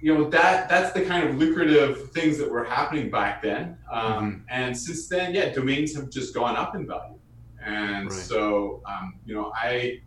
[0.00, 3.76] you know that that's the kind of lucrative things that were happening back then.
[3.90, 7.18] Um, And since then, yeah, domains have just gone up in value.
[7.64, 8.12] And Right.
[8.12, 10.00] so, um, you know, I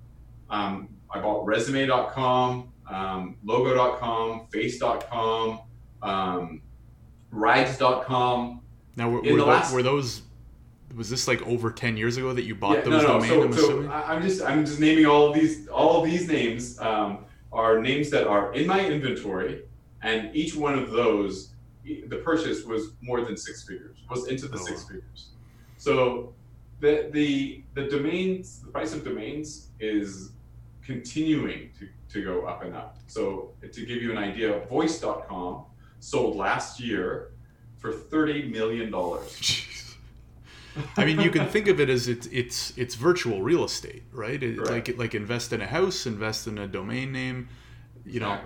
[0.49, 5.59] um, I bought resume.com, um, logo.com, face.com,
[6.01, 6.61] um,
[7.31, 8.61] rides.com.
[8.95, 10.21] Now, were, were, the last- were those?
[10.95, 13.19] Was this like over ten years ago that you bought Yeah, those no, no.
[13.19, 13.27] domains?
[13.29, 13.91] So, I'm so assuming.
[13.91, 18.09] I'm just I'm just naming all of these all of these names um, are names
[18.11, 19.63] that are in my inventory,
[20.03, 21.49] and each one of those,
[21.83, 25.29] the purchase was more than six figures, was into the Oh, six figures.
[25.77, 26.33] So
[26.79, 30.31] the the the domains, the price of domains is
[30.85, 32.97] continuing to, to go up and up.
[33.07, 35.63] So to give you an idea, voice.com
[35.99, 37.31] sold last year
[37.79, 39.65] for thirty million dollars.
[40.97, 44.41] I mean, you can think of it as it's it's it's virtual real estate, right?
[44.41, 44.89] It's Correct.
[44.89, 47.49] like like invest in a house, invest in a domain name.
[48.05, 48.39] You know,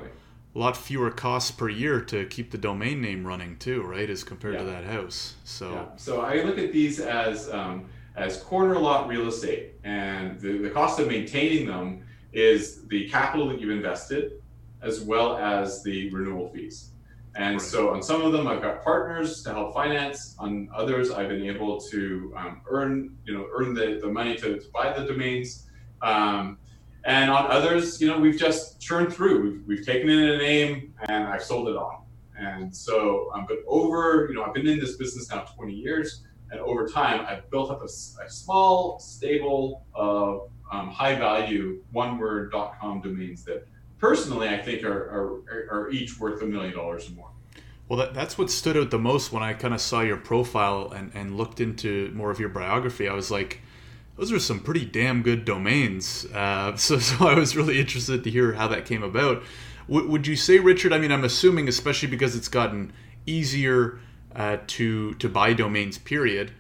[0.56, 4.10] a lot fewer costs per year to keep the domain name running too, right?
[4.10, 5.36] As compared to that house.
[5.44, 5.86] So Yeah.
[5.98, 10.70] So I look at these as um, as corner lot real estate, and the, the
[10.70, 14.42] cost of maintaining them is the capital that you've invested,
[14.82, 16.90] as well as the renewal fees.
[17.38, 17.62] And Right.
[17.62, 20.36] so on some of them, I've got partners to help finance.
[20.40, 24.60] On others, I've been able to um, earn, you know, earn the, the money to,
[24.60, 25.68] to buy the domains.
[26.02, 26.58] Um,
[27.06, 29.44] and on others, you know, we've just churned through.
[29.44, 32.02] We've, we've taken in a name and I've sold it on.
[32.40, 36.24] And so, um, but over, you know, I've been in this business now 20 years,
[36.52, 37.88] and over time, I've built up a
[38.30, 43.68] small stable of um, high value one word.com domains that
[44.00, 44.92] personally I think are,
[45.50, 47.30] are, are- each worth a million dollars or more.
[47.90, 50.92] Well, that, that's what stood out the most when I kind of saw your profile
[50.94, 53.08] and, and looked into more of your biography.
[53.08, 53.62] I was like,
[54.18, 56.26] those are some pretty damn good domains.
[56.34, 59.42] Uh, so, so I was really interested to hear how that came about.
[59.88, 60.92] W- would you say, Richard?
[60.92, 62.92] I mean, I'm assuming, especially because it's gotten
[63.26, 64.00] easier
[64.36, 65.98] uh, to to buy domains.
[65.98, 66.52] Period.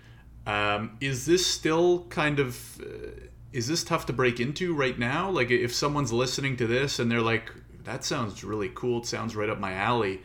[0.46, 3.10] Um, is this still kind of uh,
[3.58, 5.30] is this tough to break into right now?
[5.30, 7.52] Like, if someone's listening to this and they're like,
[7.84, 9.00] "That sounds really cool.
[9.00, 10.22] It sounds right up my alley."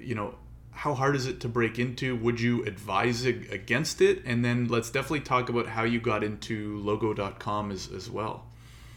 [0.00, 0.34] you know
[0.70, 4.90] how hard is it to break into would you advise against it and then let's
[4.90, 8.44] definitely talk about how you got into logo.com as, as well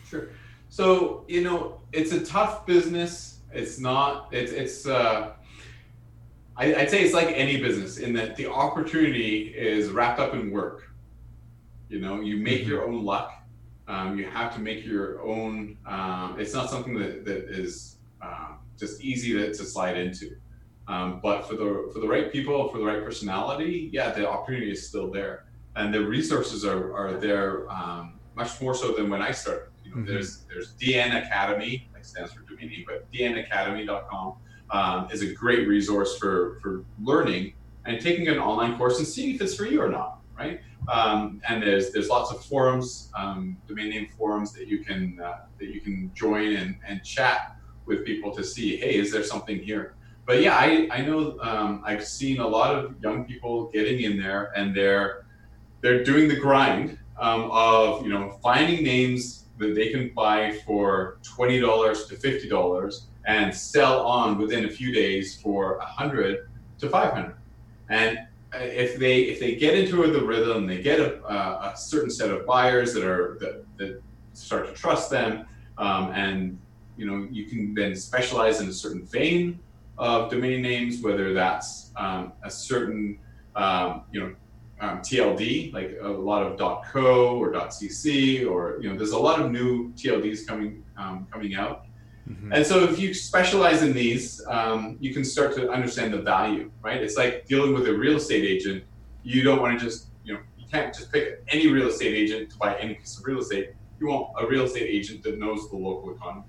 [0.10, 0.28] Sure.
[0.70, 3.40] So you know, it's a tough business.
[3.54, 4.28] It's not.
[4.34, 4.86] It's it's.
[4.86, 5.32] Uh,
[6.58, 10.52] I, I'd say it's like any business in that the opportunity is wrapped up in
[10.52, 10.90] work.
[11.90, 12.68] You know, you make Mhm.
[12.68, 13.32] your own luck.
[13.92, 15.78] Um, you have to make your own.
[15.86, 20.38] Um, it's not something that that is um, just easy to, to slide into.
[20.88, 24.72] Um, but for the for the right people, for the right personality, yeah, the opportunity
[24.72, 29.22] is still there, and the resources are are there um, much more so than when
[29.22, 29.68] I started.
[29.84, 30.08] You know, Mhm.
[30.08, 34.36] there's there's DN Academy, like stands for domain name, but DNAcademy.com
[34.72, 37.54] um, is a great resource for for learning
[37.86, 40.62] and taking an online course and seeing if it's for you or not, right?
[40.90, 45.46] Um, and there's there's lots of forums, um, domain name forums that you can uh,
[45.60, 47.56] that you can join and, and chat
[47.86, 49.96] with people to see, hey, is there something here?
[50.26, 54.18] But yeah, I, I know um, I've seen a lot of young people getting in
[54.18, 55.26] there and they're
[55.82, 61.20] they're doing the grind um, of you know finding names that they can buy for
[61.24, 66.50] twenty dollars to fifty dollars and sell on within a few days for a hundred
[66.80, 67.36] to five hundred.
[67.90, 68.20] And
[68.54, 72.46] if they if they get into the rhythm, they get a, a, certain set of
[72.46, 74.02] buyers that are that, that
[74.34, 75.46] start to trust them,
[75.78, 76.58] um, and
[76.98, 79.60] you know you can then specialize in a certain vein
[79.98, 83.18] of domain names, whether that's um, a certain
[83.56, 84.36] um, you know
[84.82, 86.58] um, TLD, like a lot of
[86.92, 91.56] .co or .cc, or you know, there's a lot of new TLDs coming um, coming
[91.56, 91.86] out.
[92.32, 92.54] Mm-hmm.
[92.54, 96.72] And so if you specialize in these, um, you can start to understand the value,
[96.82, 97.02] right?
[97.02, 98.84] It's like dealing with a real estate agent.
[99.24, 102.52] You don't want to just, you know, you can't just pick any real estate agent
[102.52, 103.72] to buy any piece of real estate.
[104.00, 106.46] You want a real estate agent that knows the local economy.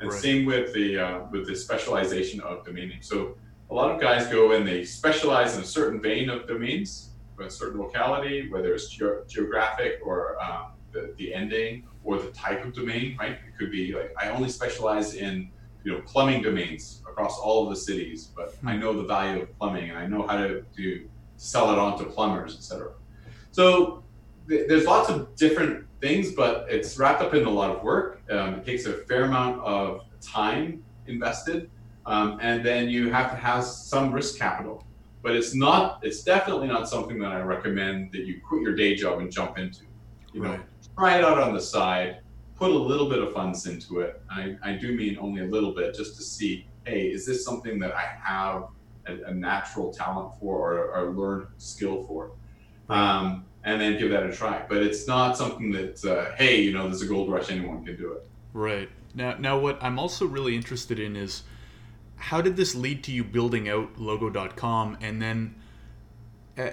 [0.00, 0.20] And right.
[0.20, 3.06] same with the uh, with the specialization of domain names.
[3.06, 3.36] So
[3.70, 7.50] a lot of guys go and they specialize in a certain vein of domains, a
[7.50, 12.74] certain locality, whether it's ge- geographic or um, the, the ending or the type of
[12.74, 13.32] domain, right?
[13.32, 15.50] It could be like I only specialize in
[15.84, 19.58] you know plumbing domains across all of the cities, but I know the value of
[19.58, 22.92] plumbing and I know how to, to sell it on to plumbers, etc.
[23.50, 24.04] So
[24.48, 28.22] th- there's lots of different things, but it's wrapped up in a lot of work.
[28.30, 31.70] Um, it takes a fair amount of time invested,
[32.06, 34.86] um, and then you have to have some risk capital.
[35.22, 36.00] But it's not.
[36.02, 39.58] It's definitely not something that I recommend that you quit your day job and jump
[39.58, 39.82] into.
[40.32, 40.60] You know, right
[41.00, 42.18] try it out on the side,
[42.56, 44.20] put a little bit of funds into it.
[44.28, 47.78] I, I do mean only a little bit just to see, hey, is this something
[47.78, 48.64] that I have
[49.06, 52.32] a, a natural talent for or, or learned skill for?
[52.90, 54.66] Um, and then give that a try.
[54.68, 57.96] But it's not something that, uh, hey, you know, there's a gold rush, anyone can
[57.96, 58.28] do it.
[58.52, 58.90] Right.
[59.14, 61.44] Now, now what I'm also really interested in is
[62.16, 65.54] how did this lead to you building out logo.com and then
[66.58, 66.68] uh,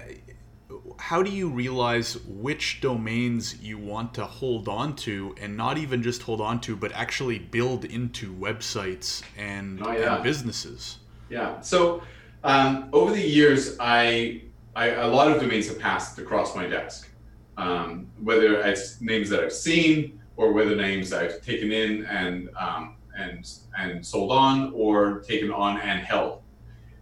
[0.98, 6.02] how do you realize which domains you want to hold on to and not even
[6.02, 10.16] just hold on to but actually build into websites and, oh, yeah.
[10.16, 10.98] and businesses?
[11.30, 11.60] Yeah.
[11.60, 12.02] So
[12.42, 14.42] um, over the years I,
[14.74, 17.08] I, a lot of domains have passed across my desk.
[17.56, 22.50] Um, whether it's names that i've seen or whether names that i've taken in and
[22.56, 26.42] um, and and sold on or taken on and held.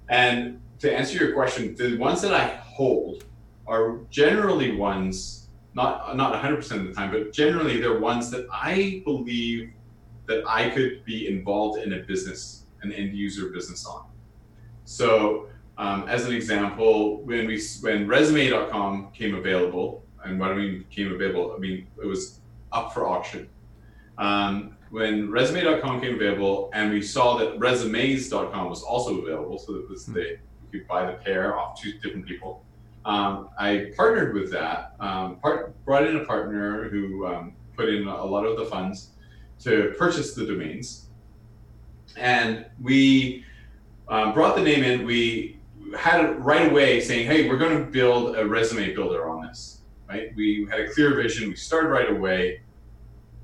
[0.09, 3.25] And to answer your question the ones that i hold
[3.67, 9.03] are generally ones, not not 100% of the time, but generally they're ones that I
[9.05, 9.73] believe
[10.27, 14.07] that I could be involved in a business, an end user business on.
[14.85, 15.49] So,
[15.79, 21.13] um, as an example, when we when resume.com came available, and what I mean came
[21.13, 22.41] available, I mean it was
[22.73, 23.49] up for auction.
[24.19, 29.91] Um, when resume.com came available, and we saw that resumes.com was also available, so that
[29.91, 30.39] was the
[30.73, 32.66] you could buy the pair off two different people
[33.07, 38.09] um, I partnered with that, um, part, brought in a partner who um, put in
[38.09, 39.11] a lot of the funds
[39.61, 41.07] to purchase the domains.
[42.17, 43.45] And we
[44.09, 45.07] um, brought the name in.
[45.07, 45.61] We
[45.97, 49.83] had it right away saying, hey, we're going to build a resume builder on this.
[50.09, 50.35] Right?
[50.35, 51.49] We had a clear vision.
[51.49, 52.63] We started right away.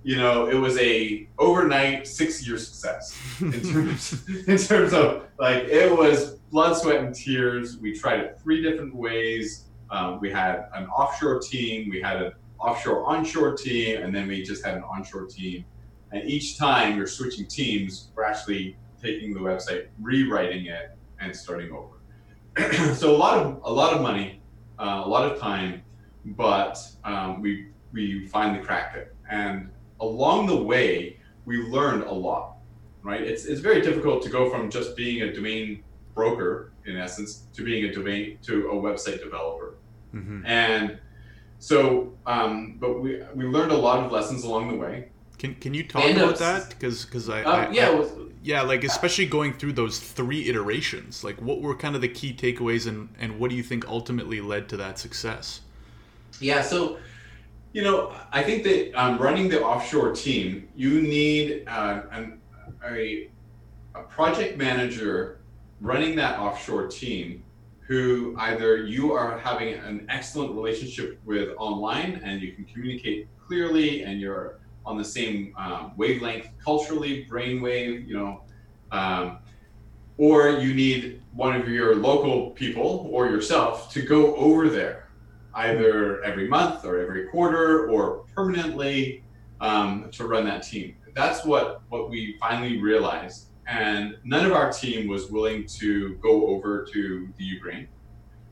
[0.04, 5.64] You know, it was a overnight six year success in terms in terms of like
[5.64, 7.78] it was blood, sweat, and tears.
[7.78, 9.64] We tried it three different ways.
[9.90, 14.42] Um, we had an offshore team, we had an offshore onshore team, and then we
[14.42, 15.64] just had an onshore team.
[16.12, 21.72] And each time you're switching teams, we're actually taking the website, rewriting it, and starting
[21.72, 22.94] over.
[22.94, 24.40] so a lot of a lot of money,
[24.78, 25.82] uh, a lot of time,
[26.24, 29.14] but um, we we finally cracked it.
[29.30, 29.70] And
[30.02, 32.56] along the way, we learned a lot.
[33.02, 33.22] Right?
[33.22, 35.82] It's it's very difficult to go from just being a domain
[36.14, 39.74] broker in essence to being a domain to a website developer
[40.14, 40.44] mm-hmm.
[40.46, 40.98] and
[41.58, 45.74] so um, but we we learned a lot of lessons along the way can, can
[45.74, 48.08] you talk about that because because I, uh, I, yeah I,
[48.42, 52.34] yeah like especially going through those three iterations like what were kind of the key
[52.34, 55.60] takeaways and and what do you think ultimately led to that success
[56.40, 56.98] yeah so
[57.72, 62.40] you know i think that um, running the offshore team you need uh, an,
[62.90, 63.30] a,
[63.94, 65.40] a project manager
[65.80, 67.42] running that offshore team
[67.86, 74.02] who either you are having an excellent relationship with online and you can communicate clearly
[74.02, 78.42] and you're on the same um, wavelength culturally, brainwave, you know,
[78.90, 79.38] um,
[80.18, 85.08] or you need one of your local people or yourself to go over there
[85.54, 89.22] either every month or every quarter or permanently
[89.60, 90.96] um, to run that team.
[91.14, 96.48] That's what, what we finally realized and none of our team was willing to go
[96.48, 97.88] over to the Ukraine.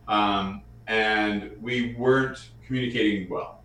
[0.09, 3.62] Um, and we weren't communicating well,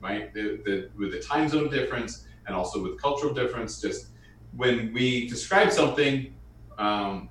[0.00, 0.32] right?
[0.34, 4.08] The, the, with the time zone difference and also with cultural difference, just
[4.56, 6.34] when we described something,
[6.78, 7.28] um,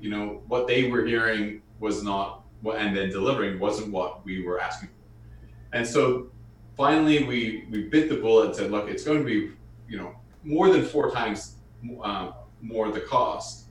[0.00, 4.60] you know, what they were hearing was not and then delivering wasn't what we were
[4.60, 5.76] asking for.
[5.76, 6.30] And so
[6.76, 9.52] finally, we, we bit the bullet and said, look, it's going to be,
[9.88, 10.14] you know,
[10.44, 11.56] more than four times
[12.02, 13.66] um, more the cost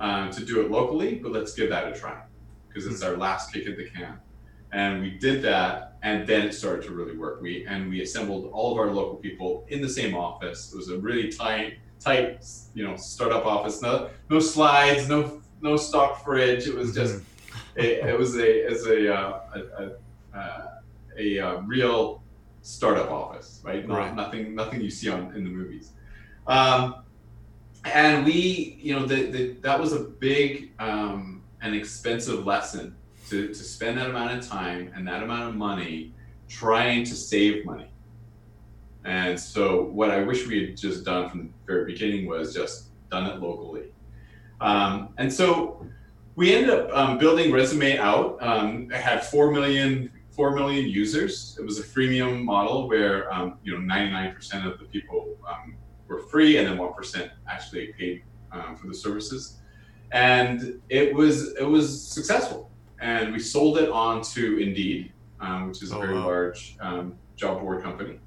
[0.00, 2.22] um, to do it locally, but let's give that a try
[2.68, 4.18] because it's our last kick at the can.
[4.72, 7.40] and we did that, and then it started to really work.
[7.40, 10.72] We and we assembled all of our local people in the same office.
[10.72, 12.44] It was a really tight, tight,
[12.74, 13.80] you know, startup office.
[13.82, 16.66] No, no slides, no, no stock fridge.
[16.66, 17.24] It was just, mm-hmm.
[17.78, 20.66] It, it, was a, as a, uh, a, a, uh,
[21.16, 22.22] a, a, real
[22.62, 23.86] startup office, right?
[23.86, 24.14] Not, right.
[24.14, 25.92] Nothing, nothing you see on in the movies.
[26.46, 27.02] Um,
[27.84, 32.96] and we, you know, the, the, that was a big um, and expensive lesson
[33.30, 36.12] to, to spend that amount of time and that amount of money
[36.48, 37.90] trying to save money.
[39.04, 42.88] And so, what I wish we had just done from the very beginning was just
[43.10, 43.84] done it locally.
[44.60, 45.86] Um, and so,
[46.38, 48.38] we ended up um, building Resume out.
[48.40, 51.56] Um, it had four million four million users.
[51.58, 55.74] It was a freemium model where um, you know 99% of the people um,
[56.06, 58.22] were free, and then one percent actually paid
[58.52, 59.58] um, for the services.
[60.12, 62.70] And it was it was successful,
[63.00, 66.26] and we sold it on to Indeed, um, which is a oh, very wow.
[66.26, 68.20] large um, job board company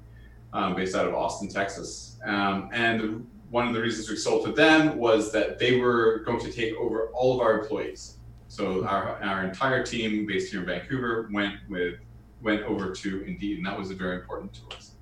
[0.52, 2.18] um, based out of Austin, Texas.
[2.26, 6.40] Um, and one of the reasons we sold to them was that they were going
[6.40, 8.16] to take over all of our employees.
[8.48, 11.96] So our, our entire team based here in Vancouver went with
[12.40, 14.92] went over to Indeed, and that was very important to us.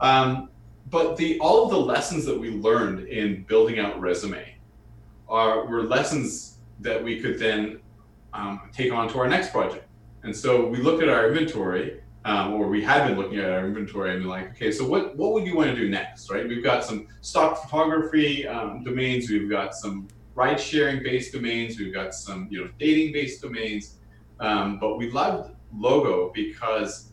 [0.00, 0.50] Um,
[0.88, 4.54] but the all of the lessons that we learned in building out resume
[5.28, 7.80] are were lessons that we could then
[8.32, 9.86] um, take on to our next project.
[10.22, 13.66] And so we looked at our inventory, um, or we had been looking at our
[13.66, 16.46] inventory, and like, okay, so what what would you want to do next, right?
[16.46, 21.94] We've got some stock photography um, domains, we've got some ride sharing based domains, we've
[21.94, 23.96] got some you know dating based domains,
[24.38, 27.12] um, but we loved logo because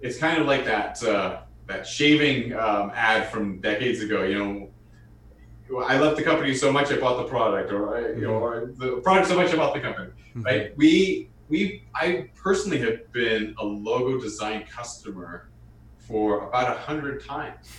[0.00, 1.02] it's kind of like that.
[1.02, 4.22] Uh, that shaving um, ad from decades ago.
[4.24, 8.22] You know, I love the company so much I bought the product, or I, you
[8.22, 8.82] know, mm-hmm.
[8.82, 10.08] or the product so much I bought the company.
[10.08, 10.42] Mm-hmm.
[10.42, 10.76] Right?
[10.76, 15.50] We we I personally have been a logo design customer
[15.98, 17.70] for about a hundred times.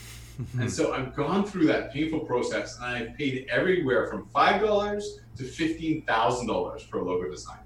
[0.59, 5.19] And so I've gone through that painful process and I've paid everywhere from five dollars
[5.37, 7.63] to fifteen thousand dollars for a logo design.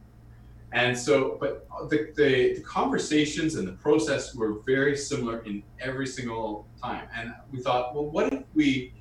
[0.74, 6.06] And so, but the, the, the, conversations and the process were very similar in every
[6.06, 7.08] single time.
[7.16, 8.94] And we thought, well, what if we,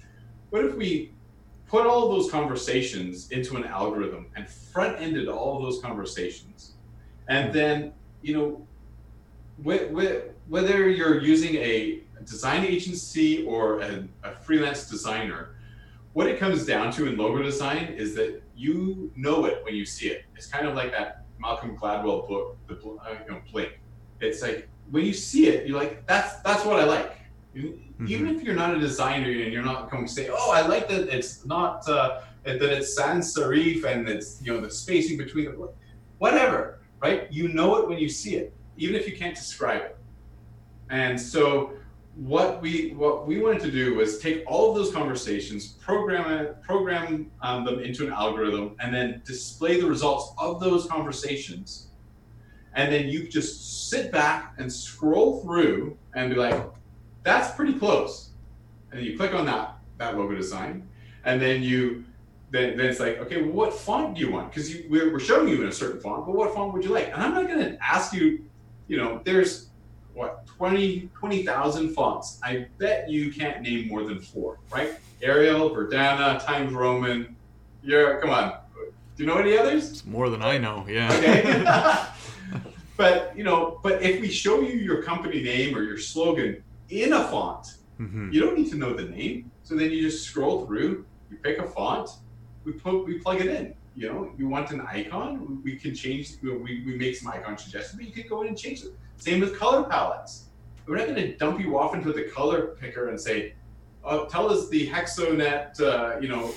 [0.50, 1.12] what if we
[1.66, 6.75] put all those conversations into an algorithm and front ended all of those conversations,
[7.28, 8.66] and then you know,
[9.64, 15.54] wh- wh- whether you're using a design agency or a, a freelance designer,
[16.12, 19.84] what it comes down to in logo design is that you know it when you
[19.84, 20.24] see it.
[20.34, 23.78] It's kind of like that Malcolm Gladwell book, the uh, you know, Blink.
[24.20, 27.12] It's like when you see it, you're like, that's that's what I like.
[27.54, 28.06] Mm-hmm.
[28.08, 30.88] Even if you're not a designer and you're not going to say, oh, I like
[30.88, 35.46] that it's not uh, that it's sans serif and it's you know the spacing between
[35.46, 35.68] the
[36.18, 37.30] whatever, right?
[37.30, 39.96] You know it when you see it, even if you can't describe it.
[40.90, 41.72] And so
[42.16, 46.62] what we what we wanted to do was take all of those conversations, program it,
[46.62, 51.88] program um, them into an algorithm, and then display the results of those conversations.
[52.74, 56.62] And then you just sit back and scroll through and be like,
[57.22, 58.30] "That's pretty close."
[58.90, 60.88] And then you click on that that logo design,
[61.24, 62.04] and then you
[62.50, 64.52] then, then it's like, okay, well, what font do you want?
[64.52, 67.08] Because we're, we're showing you in a certain font, but what font would you like?
[67.12, 68.44] And I'm not going to ask you,
[68.88, 69.70] you know, there's
[70.14, 72.40] what 20 20,000 fonts.
[72.42, 74.94] I bet you can't name more than four, right?
[75.22, 77.36] Arial, Verdana, Times Roman.
[77.82, 78.58] You're come on.
[79.16, 79.90] Do you know any others?
[79.90, 80.86] It's more than I know.
[80.88, 81.12] Yeah.
[81.12, 82.60] Okay.
[82.96, 87.12] but you know, but if we show you your company name or your slogan in
[87.12, 88.30] a font, mm-hmm.
[88.32, 89.50] you don't need to know the name.
[89.62, 92.08] So then you just scroll through, you pick a font,
[92.66, 93.74] we put we plug it in.
[93.94, 96.32] You know, you want an icon, we can change.
[96.42, 99.40] We, we make some icon suggestions, but you can go in and change it same
[99.40, 100.44] with color palettes.
[100.86, 103.54] We're not going to dump you off into the color picker and say,
[104.04, 106.52] oh, "Tell us the Hexonet, uh, you know,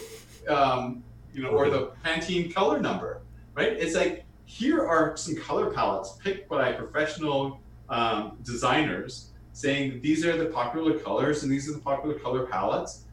[0.47, 1.03] um,
[1.33, 3.21] you know, or the Pantone color number."
[3.55, 3.73] Right?
[3.73, 10.37] It's like here are some color palettes picked by professional um, designers, saying these are
[10.37, 13.05] the popular colors and these are the popular color palettes.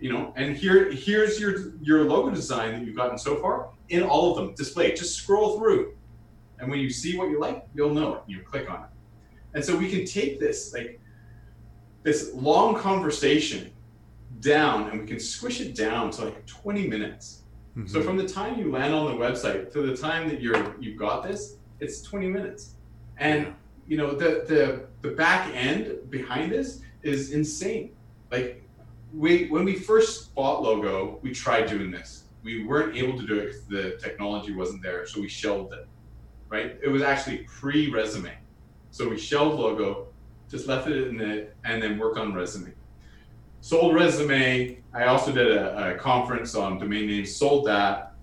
[0.00, 4.02] You know, and here here's your your logo design that you've gotten so far in
[4.02, 4.54] all of them.
[4.54, 4.94] Display.
[4.94, 5.94] Just scroll through
[6.60, 8.22] and when you see what you like, you'll know it.
[8.26, 8.90] You click on it.
[9.54, 11.00] And so we can take this like
[12.02, 13.72] this long conversation
[14.40, 17.42] down and we can squish it down to like 20 minutes.
[17.76, 17.88] Mm-hmm.
[17.88, 20.98] So from the time you land on the website to the time that you're you've
[20.98, 22.74] got this, it's 20 minutes.
[23.16, 23.54] And
[23.88, 27.92] you know the the the back end behind this is insane.
[28.30, 28.62] Like
[29.12, 32.24] we when we first bought logo, we tried doing this.
[32.42, 35.86] We weren't able to do it because the technology wasn't there, so we shelved it
[36.50, 36.76] right?
[36.82, 38.36] It was actually pre-resume.
[38.90, 40.08] So we shelved logo,
[40.50, 42.72] just left it in it, and then work on resume.
[43.62, 44.82] Sold resume.
[44.92, 48.14] I also did a, a conference on domain names, sold that,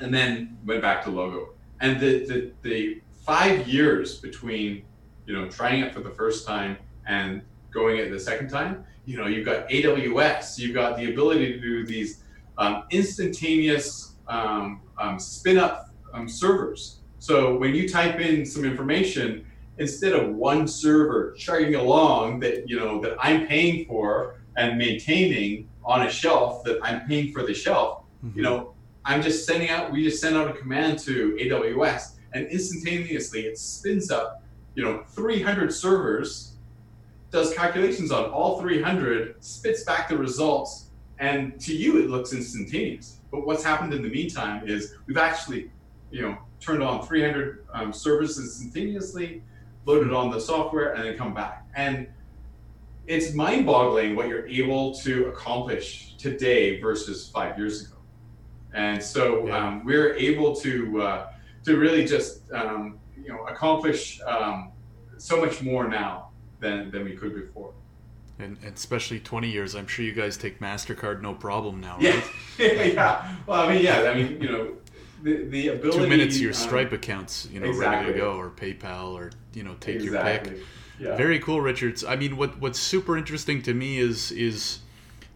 [0.00, 1.50] and then went back to logo.
[1.80, 4.84] And the, the, the five years between,
[5.26, 9.16] you know, trying it for the first time and going it the second time, you
[9.16, 12.22] know, you've got AWS, you've got the ability to do these
[12.58, 17.00] um, instantaneous um, um, spin up um, servers.
[17.18, 19.46] So when you type in some information,
[19.78, 25.68] instead of one server chugging along that you know that I'm paying for and maintaining
[25.84, 28.38] on a shelf that I'm paying for the shelf, mm-hmm.
[28.38, 28.74] you know,
[29.04, 29.92] I'm just sending out.
[29.92, 34.42] We just send out a command to AWS, and instantaneously it spins up,
[34.74, 36.53] you know, 300 servers,
[37.34, 43.18] does calculations on all 300, spits back the results, and to you it looks instantaneous.
[43.32, 45.72] But what's happened in the meantime is we've actually,
[46.12, 49.42] you know, turned on 300 um, servers instantaneously
[49.84, 51.66] load it on the software, and then come back.
[51.74, 52.06] And
[53.08, 57.96] it's mind boggling what you're able to accomplish today versus five years ago.
[58.74, 59.58] And so yeah.
[59.58, 61.26] um, we're able to uh,
[61.64, 64.70] to really just um, you know accomplish um,
[65.18, 66.23] so much more now
[66.64, 67.72] than than we could before.
[68.40, 71.98] And, and, especially 20 years, I'm sure you guys take Mastercard no problem now.
[71.98, 72.24] Right?
[72.58, 73.36] Yeah, yeah.
[73.46, 74.10] Well, I mean, yeah.
[74.10, 74.72] I mean, you know,
[75.22, 75.98] the, the ability.
[75.98, 78.06] Two minutes, your um, Stripe um, accounts, you know, exactly.
[78.06, 80.50] ready to go, or PayPal, or you know, take exactly.
[80.50, 80.66] your pick.
[80.98, 81.16] Yeah.
[81.16, 82.04] Very cool, Richards.
[82.04, 84.80] I mean, what what's super interesting to me is is,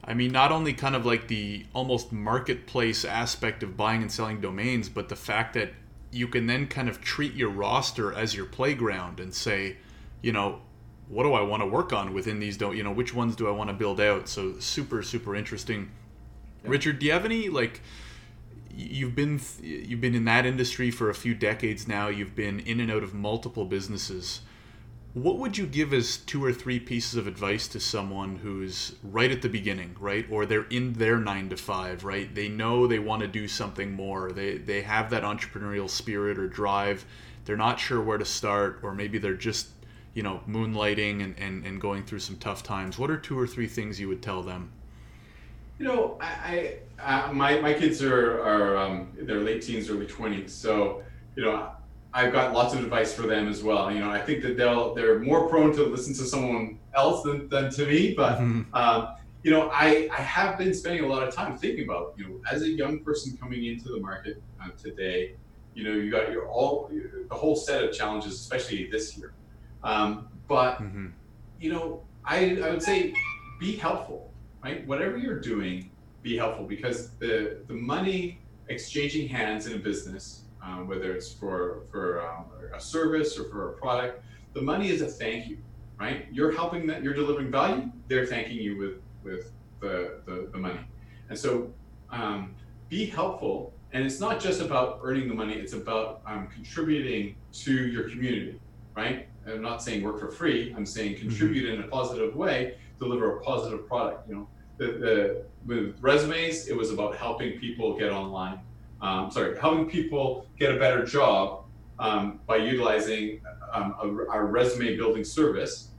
[0.05, 4.41] I mean, not only kind of like the almost marketplace aspect of buying and selling
[4.41, 5.70] domains, but the fact that
[6.11, 9.76] you can then kind of treat your roster as your playground and say,
[10.22, 10.61] you know,
[11.09, 12.56] what do I want to work on within these?
[12.56, 14.28] Don't you know which ones do I want to build out?
[14.28, 15.90] So super super interesting.
[16.62, 16.70] Yeah.
[16.70, 17.80] Richard, do you have any like?
[18.78, 22.09] you've been you've been in that industry for a few decades now.
[22.09, 24.40] You've been in and out of multiple businesses.
[25.14, 29.32] What would you give as two or three pieces of advice to someone who's right
[29.32, 30.24] at the beginning, right?
[30.30, 32.32] Or they're in their 9 to 5, right?
[32.32, 34.30] They know they want to do something more.
[34.30, 37.04] They they have that entrepreneurial spirit or drive.
[37.46, 39.68] They're not sure where to start or maybe they're just,
[40.18, 42.98] you know, moonlighting and, and, and going through some tough times.
[42.98, 44.72] What are two or three things you would tell them?
[45.78, 50.06] You know, I, I uh, my my kids are are um, they're late teens, early
[50.06, 51.04] twenties, so
[51.36, 51.70] you know
[52.12, 53.92] I've got lots of advice for them as well.
[53.92, 57.48] You know, I think that they'll they're more prone to listen to someone else than,
[57.48, 58.40] than to me, but.
[58.40, 58.74] Mm-hmm.
[58.74, 59.14] Um,
[59.44, 62.40] you know, I, I have been spending a lot of time thinking about, you know,
[62.50, 65.36] as a young person coming into the market uh, today,
[65.74, 69.32] you know, you got your all the whole set of challenges, especially this year.
[69.83, 71.09] Um, but mm-hmm.
[71.61, 73.14] you know, I I would say
[73.61, 74.29] be helpful
[74.62, 74.87] right?
[74.87, 75.91] Whatever you're doing,
[76.22, 81.83] be helpful because the the money exchanging hands in a business, um, whether it's for
[81.91, 84.24] for um, a service or for a product,
[84.55, 85.59] the money is a thank you,
[85.99, 86.26] right?
[86.31, 87.91] You're helping that you're delivering value.
[88.09, 90.81] They're thanking you with with the the, the money,
[91.29, 91.72] and so
[92.11, 92.55] um,
[92.89, 93.72] be helpful.
[93.95, 98.61] And it's not just about earning the money; it's about um, contributing to your community,
[98.99, 99.28] right?
[99.46, 100.74] I'm not saying work for free.
[100.76, 101.28] I'm saying mm-hmm.
[101.28, 101.82] contribute mm-hmm.
[101.82, 104.28] in a positive way deliver a positive product.
[104.28, 108.61] You know, the, the with resumes, it was about helping people get online.
[109.01, 111.64] Um, sorry, helping people get a better job
[111.99, 113.40] um, by utilizing
[113.72, 114.07] um, a,
[114.38, 115.90] a, resume building service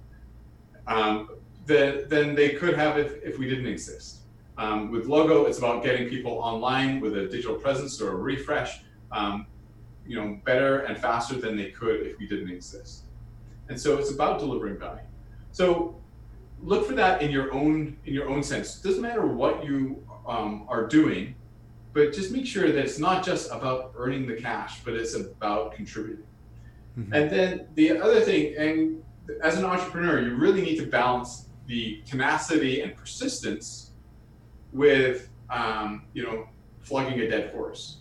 [0.87, 1.29] um,
[1.65, 4.19] that, than they could have if, if we didn't exist.
[4.57, 8.81] Um, with Logo, it's about getting people online with a digital presence or a refresh,
[9.11, 9.45] um,
[10.09, 13.03] you know, better and faster than they could if we didn't exist.
[13.69, 15.03] And so it's about delivering value.
[15.51, 16.01] So
[16.63, 18.79] look for that in your own in your own sense.
[18.79, 21.35] It doesn't matter what you um, are doing,
[21.93, 25.73] but just make sure that it's not just about earning the cash, but it's about
[25.73, 26.25] contributing.
[26.97, 27.13] Mm-hmm.
[27.13, 29.03] And then the other thing, and
[29.43, 33.91] as an entrepreneur, you really need to balance the tenacity and persistence
[34.73, 36.47] with um, you know
[36.81, 37.98] flogging a dead horse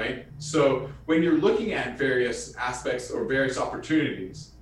[0.00, 4.52] right so when you're looking at various aspects or various opportunities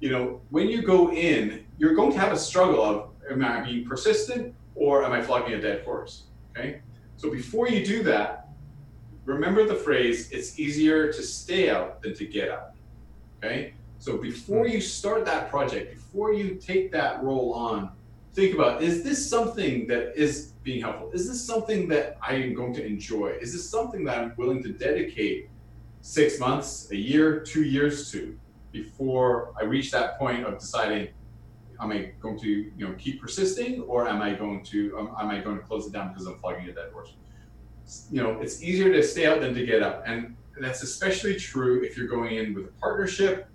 [0.00, 3.60] you know when you go in you're going to have a struggle of am I
[3.60, 6.24] being persistent or am I flogging a dead horse?
[6.50, 6.80] Okay.
[7.16, 8.48] So before you do that,
[9.24, 12.70] remember the phrase, it's easier to stay out than to get out.
[13.38, 13.74] Okay.
[13.98, 17.90] So before you start that project, before you take that role on,
[18.32, 21.10] think about is this something that is being helpful?
[21.12, 23.36] Is this something that I am going to enjoy?
[23.40, 25.50] Is this something that I'm willing to dedicate
[26.00, 28.38] six months, a year, two years to
[28.72, 31.08] before I reach that point of deciding
[31.80, 35.30] am I going to you know keep persisting or am I going to um, am
[35.30, 37.14] I going to close it down because I'm flogging a dead horse?
[38.10, 40.04] You know, it's easier to stay out than to get up.
[40.06, 43.48] And that's especially true if you're going in with a partnership.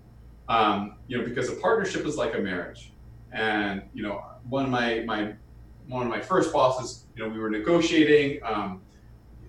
[0.48, 2.92] Um, you know, because a partnership is like a marriage.
[3.32, 5.34] And you know, one of my my
[5.86, 8.40] one of my first bosses, you know, we were negotiating.
[8.44, 8.82] Um,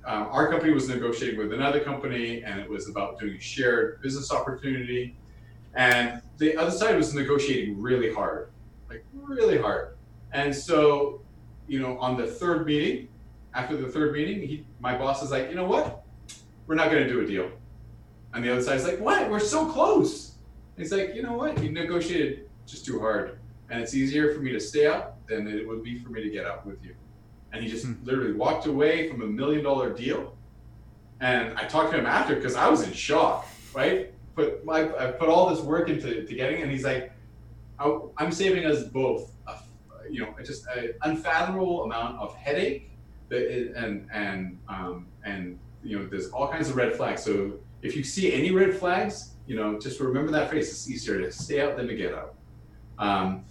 [0.05, 4.01] um, our company was negotiating with another company, and it was about doing a shared
[4.01, 5.17] business opportunity.
[5.75, 8.51] And the other side was negotiating really hard,
[8.89, 9.97] like really hard.
[10.31, 11.21] And so,
[11.67, 13.09] you know, on the third meeting,
[13.53, 16.03] after the third meeting, he, my boss is like, you know what?
[16.65, 17.51] We're not going to do a deal.
[18.33, 19.29] And the other side is like, what?
[19.29, 20.35] We're so close.
[20.77, 21.61] He's like, you know what?
[21.61, 23.38] You negotiated just too hard.
[23.69, 26.29] And it's easier for me to stay up than it would be for me to
[26.29, 26.95] get out with you.
[27.51, 27.93] And he just hmm.
[28.03, 30.35] literally walked away from a million dollar deal.
[31.21, 34.13] And I talked to him after because I was in shock, right?
[34.35, 37.11] Put my, I put all this work into to getting, and he's like,
[37.79, 39.55] I'm saving us both, a,
[40.09, 42.89] you know, just an unfathomable amount of headache,
[43.31, 47.23] and and um, and you know, there's all kinds of red flags.
[47.23, 50.69] So if you see any red flags, you know, just remember that phrase.
[50.69, 52.35] It's easier to stay out than to get out.
[52.97, 53.45] Um,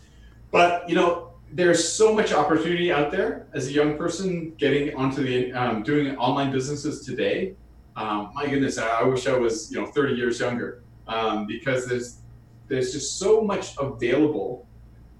[0.50, 5.22] but you know, there's so much opportunity out there as a young person getting onto
[5.22, 7.54] the um, doing online businesses today.
[7.96, 11.86] Um, my goodness, I, I, wish I was you know 30 years younger um, because
[11.86, 12.18] there's
[12.68, 14.66] there's just so much available,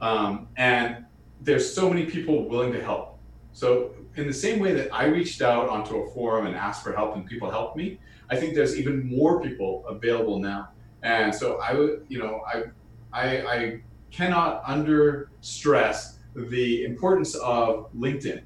[0.01, 1.07] um, and
[1.41, 3.19] there's so many people willing to help.
[3.53, 6.93] So in the same way that I reached out onto a forum and asked for
[6.93, 7.99] help and people helped me,
[8.31, 10.71] I think there's even more people available now.
[11.03, 12.65] And so I would, you know, I,
[13.13, 18.43] I, I cannot under stress the importance of LinkedIn.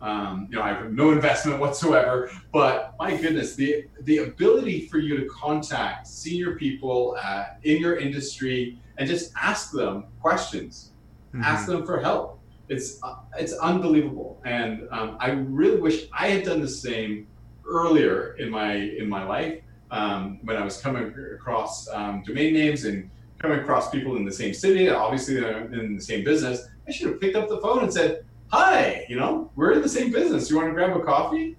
[0.00, 4.98] Um, you know, I have no investment whatsoever, but my goodness, the the ability for
[4.98, 10.92] you to contact senior people uh, in your industry and just ask them questions,
[11.34, 11.42] mm-hmm.
[11.42, 12.38] ask them for help.
[12.68, 17.26] It's uh, it's unbelievable, and um, I really wish I had done the same
[17.66, 22.84] earlier in my in my life um, when I was coming across um, domain names
[22.84, 26.90] and coming across people in the same city, obviously they're in the same business, I
[26.90, 30.10] should have picked up the phone and said, "Hi, you know, we're in the same
[30.10, 30.50] business.
[30.50, 31.56] You want to grab a coffee?"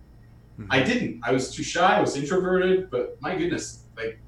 [0.59, 0.71] Mm-hmm.
[0.71, 1.21] I didn't.
[1.23, 1.97] I was too shy.
[1.97, 2.89] I was introverted.
[2.89, 4.19] But my goodness, like,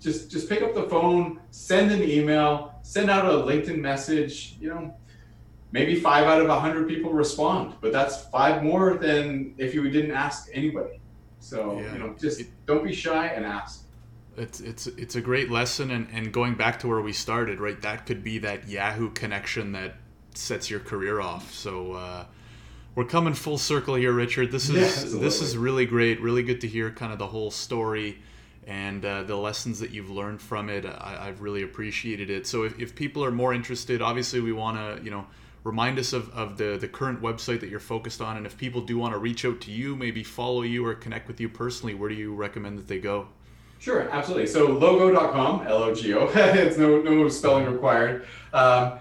[0.00, 4.56] just just pick up the phone, send an email, send out a LinkedIn message.
[4.60, 4.94] You know,
[5.72, 9.88] maybe five out of a hundred people respond, but that's five more than if you
[9.90, 11.00] didn't ask anybody.
[11.38, 11.92] So yeah.
[11.92, 13.84] you know, just don't be shy and ask
[14.38, 17.80] it's it's it's a great lesson and, and going back to where we started right
[17.82, 19.96] that could be that yahoo connection that
[20.38, 21.52] sets your career off.
[21.52, 22.24] So uh,
[22.94, 24.52] we're coming full circle here richard.
[24.52, 26.20] This is yeah, this is really great.
[26.20, 28.18] Really good to hear kind of the whole story
[28.66, 30.84] and uh, the lessons that you've learned from it.
[30.84, 32.46] I, have really appreciated it.
[32.46, 35.26] So if, if people are more interested obviously we want to you know
[35.64, 38.80] remind us of, of the, the current website that you're focused on and if people
[38.80, 41.94] do want to reach out to you maybe follow you or connect with you personally
[41.94, 43.28] where do you recommend that they go
[43.78, 44.46] Sure, absolutely.
[44.46, 48.98] So logo.com, L-O-G-O, it's no, no spelling required, um,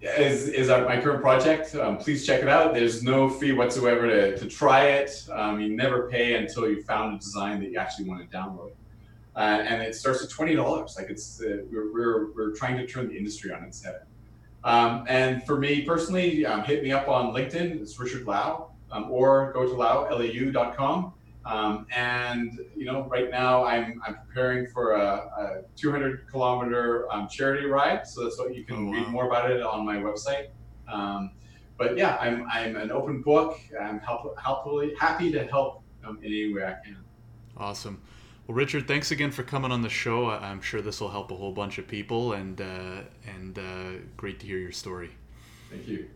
[0.00, 1.74] is, is our, my current project.
[1.74, 2.74] Um, please check it out.
[2.74, 5.26] There's no fee whatsoever to, to try it.
[5.30, 8.72] Um, you never pay until you found a design that you actually want to download.
[9.34, 10.96] Uh, and it starts at $20.
[10.96, 14.02] Like it's, uh, we're, we're, we're trying to turn the industry on its head.
[14.64, 17.80] Um, and for me personally, um, hit me up on LinkedIn.
[17.80, 21.12] It's Richard Lau, um, or go to lau, L-A-U.com.
[21.44, 27.28] Um, and you know, right now I'm I'm preparing for a, a 200 kilometer um,
[27.28, 28.92] charity ride, so that's what you can oh, wow.
[28.92, 30.48] read more about it on my website.
[30.86, 31.32] Um,
[31.76, 33.58] but yeah, I'm I'm an open book.
[33.80, 36.98] I'm help, helpfully happy to help um, in any way I can.
[37.56, 38.00] Awesome.
[38.46, 40.30] Well, Richard, thanks again for coming on the show.
[40.30, 44.38] I'm sure this will help a whole bunch of people, and uh, and uh, great
[44.40, 45.10] to hear your story.
[45.70, 46.08] Thank you.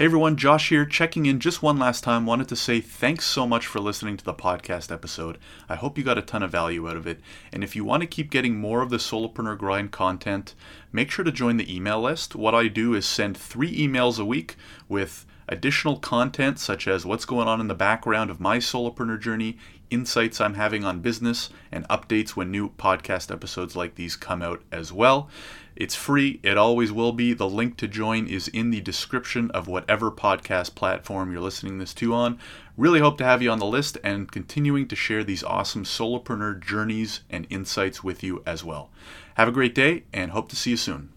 [0.00, 2.24] Hey everyone, Josh here, checking in just one last time.
[2.24, 5.36] Wanted to say thanks so much for listening to the podcast episode.
[5.68, 7.20] I hope you got a ton of value out of it.
[7.52, 10.54] And if you want to keep getting more of the Solopreneur Grind content,
[10.90, 12.34] make sure to join the email list.
[12.34, 14.56] What I do is send three emails a week
[14.88, 19.58] with additional content such as what's going on in the background of my solopreneur journey,
[19.90, 24.62] insights I'm having on business, and updates when new podcast episodes like these come out
[24.72, 25.28] as well.
[25.80, 27.32] It's free, it always will be.
[27.32, 31.94] The link to join is in the description of whatever podcast platform you're listening this
[31.94, 32.38] to on.
[32.76, 36.60] Really hope to have you on the list and continuing to share these awesome solopreneur
[36.60, 38.90] journeys and insights with you as well.
[39.36, 41.08] Have a great day and hope to see you soon.